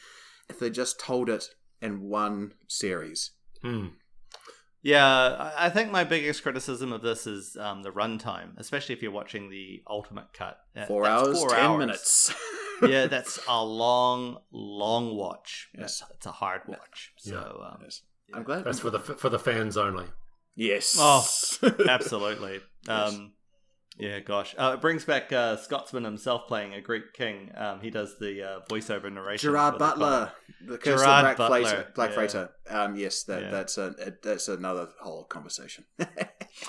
[0.49, 1.51] If they just told it
[1.83, 3.33] in one series,
[3.63, 3.89] Hmm.
[4.85, 9.03] Yeah, I I think my biggest criticism of this is um, the runtime, especially if
[9.03, 10.59] you're watching the ultimate cut.
[10.87, 11.79] Four that's hours, four ten hours.
[11.79, 12.35] minutes.
[12.83, 15.69] yeah, that's a long, long watch.
[15.77, 16.03] Yes.
[16.03, 17.13] It's, it's a hard watch.
[17.17, 18.03] So, um, Yes.
[18.35, 18.65] I'm glad.
[18.65, 20.07] That's for the for the fans only.
[20.55, 20.97] yes.
[20.99, 21.27] Oh,
[21.89, 22.61] absolutely.
[22.87, 23.33] Um,
[23.97, 24.55] yeah, gosh.
[24.59, 27.51] Uh, it brings back uh, Scotsman himself playing a Greek king.
[27.57, 29.49] Um, he does the uh, voiceover narration.
[29.51, 30.33] Gerard Butler,
[30.67, 31.93] the curse Gerard of Black Butler, Freighter.
[31.95, 32.15] Black yeah.
[32.15, 32.51] Freighter.
[32.71, 33.51] Um, yes, that, Yeah.
[33.51, 35.85] that's a, a- that's another whole conversation.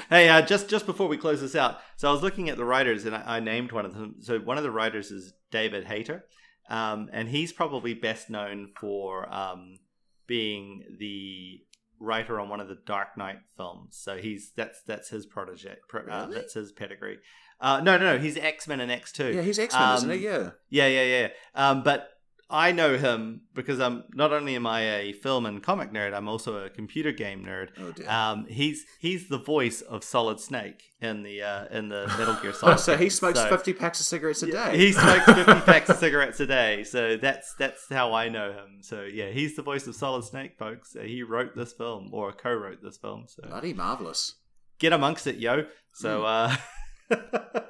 [0.10, 2.66] Hey, uh, just just before we close this out, so I was looking at the
[2.66, 4.16] writers and I, I named one of them.
[4.22, 6.26] So one of the writers is David Hayter,
[6.72, 9.78] um, and he's probably best known for um,
[10.26, 11.60] being the
[12.00, 13.98] writer on one of the Dark Knight films.
[13.98, 15.76] So he's that's that's his protege.
[15.88, 16.36] Pro, uh, Really?
[16.36, 17.20] that's his pedigree.
[17.62, 18.20] Uh, no, no, no.
[18.20, 19.32] He's X Men and X Two.
[19.34, 20.26] yeah, he's X Men, isn't Um, he?
[20.26, 20.50] Yeah.
[20.70, 21.28] Yeah, yeah, yeah.
[21.56, 22.10] Um, but
[22.48, 26.28] I know him because I'm not only am I a film and comic nerd, I'm
[26.28, 27.70] also a computer game nerd.
[27.80, 28.08] Oh dear.
[28.10, 32.54] Um, he's he's the voice of Solid Snake in the uh, in the Metal Gear
[32.60, 32.74] Solid.
[32.74, 34.78] Oh, so he smokes So- fifty packs of cigarettes a day.
[34.78, 36.84] He smokes fifty packs of cigarettes a day.
[36.84, 38.78] So that's that's how I know him.
[38.82, 40.96] So yeah, he's the voice of Solid Snake, folks.
[40.96, 43.26] Uh, He wrote this film or co-wrote this film.
[43.28, 44.36] So Bloody marvelous,
[44.78, 45.66] get amongst it, yo.
[45.96, 46.56] So uh,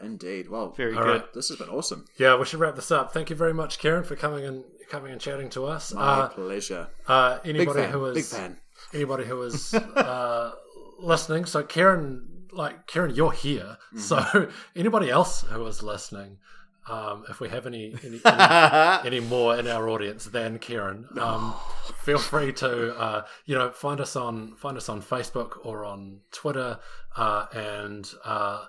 [0.02, 0.50] indeed.
[0.50, 1.00] Well, very good.
[1.06, 1.34] right.
[1.34, 2.06] this has been awesome.
[2.18, 3.14] Yeah, we should wrap this up.
[3.14, 5.94] Thank you very much, Karen, for coming and coming and chatting to us.
[5.94, 6.88] My Uh, pleasure.
[7.08, 7.92] uh, Big anybody fan.
[7.92, 8.58] who is Big fan.
[8.94, 10.52] anybody who is uh,
[11.00, 11.46] listening.
[11.46, 13.78] So Karen, like Karen, you're here.
[13.94, 14.00] Mhm.
[14.00, 16.38] So anybody else who is listening,
[16.88, 21.56] um, if we have any any, any any more in our audience than Karen, um,
[22.04, 26.20] feel free to uh, you know find us on find us on Facebook or on
[26.32, 26.78] Twitter
[27.18, 28.66] uh, and uh,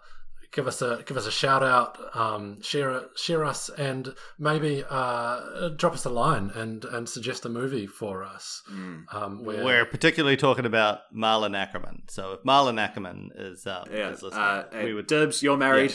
[0.56, 5.68] give us a give us a shout out, um, share share us, and maybe uh,
[5.76, 8.62] drop us a line and and suggest a movie for us.
[8.72, 9.14] Mm.
[9.14, 12.10] Um, where, We're particularly talking about Malin Akerman.
[12.10, 15.58] So if Malin Akerman is, um, Yeah, is listening, uh, we hey, would, Dibs, you're
[15.58, 15.94] married.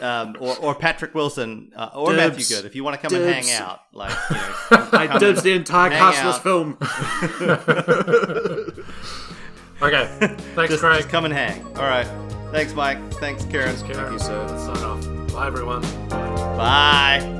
[0.00, 2.38] um, or, or Patrick Wilson, uh, or Dibs.
[2.38, 2.64] Matthew Goode.
[2.64, 4.54] If you want to come and hang out, like you know,
[4.92, 6.78] I come dibs the entire hang cast of this film.
[9.82, 10.06] okay,
[10.54, 10.96] thanks, just, Craig.
[10.98, 11.64] just come and hang.
[11.76, 12.06] All right.
[12.52, 12.98] Thanks, Mike.
[13.14, 13.76] Thanks, Karen.
[13.76, 14.48] Thank you, sir.
[14.48, 15.32] Sign off.
[15.32, 15.82] Bye, everyone.
[16.08, 17.34] Bye.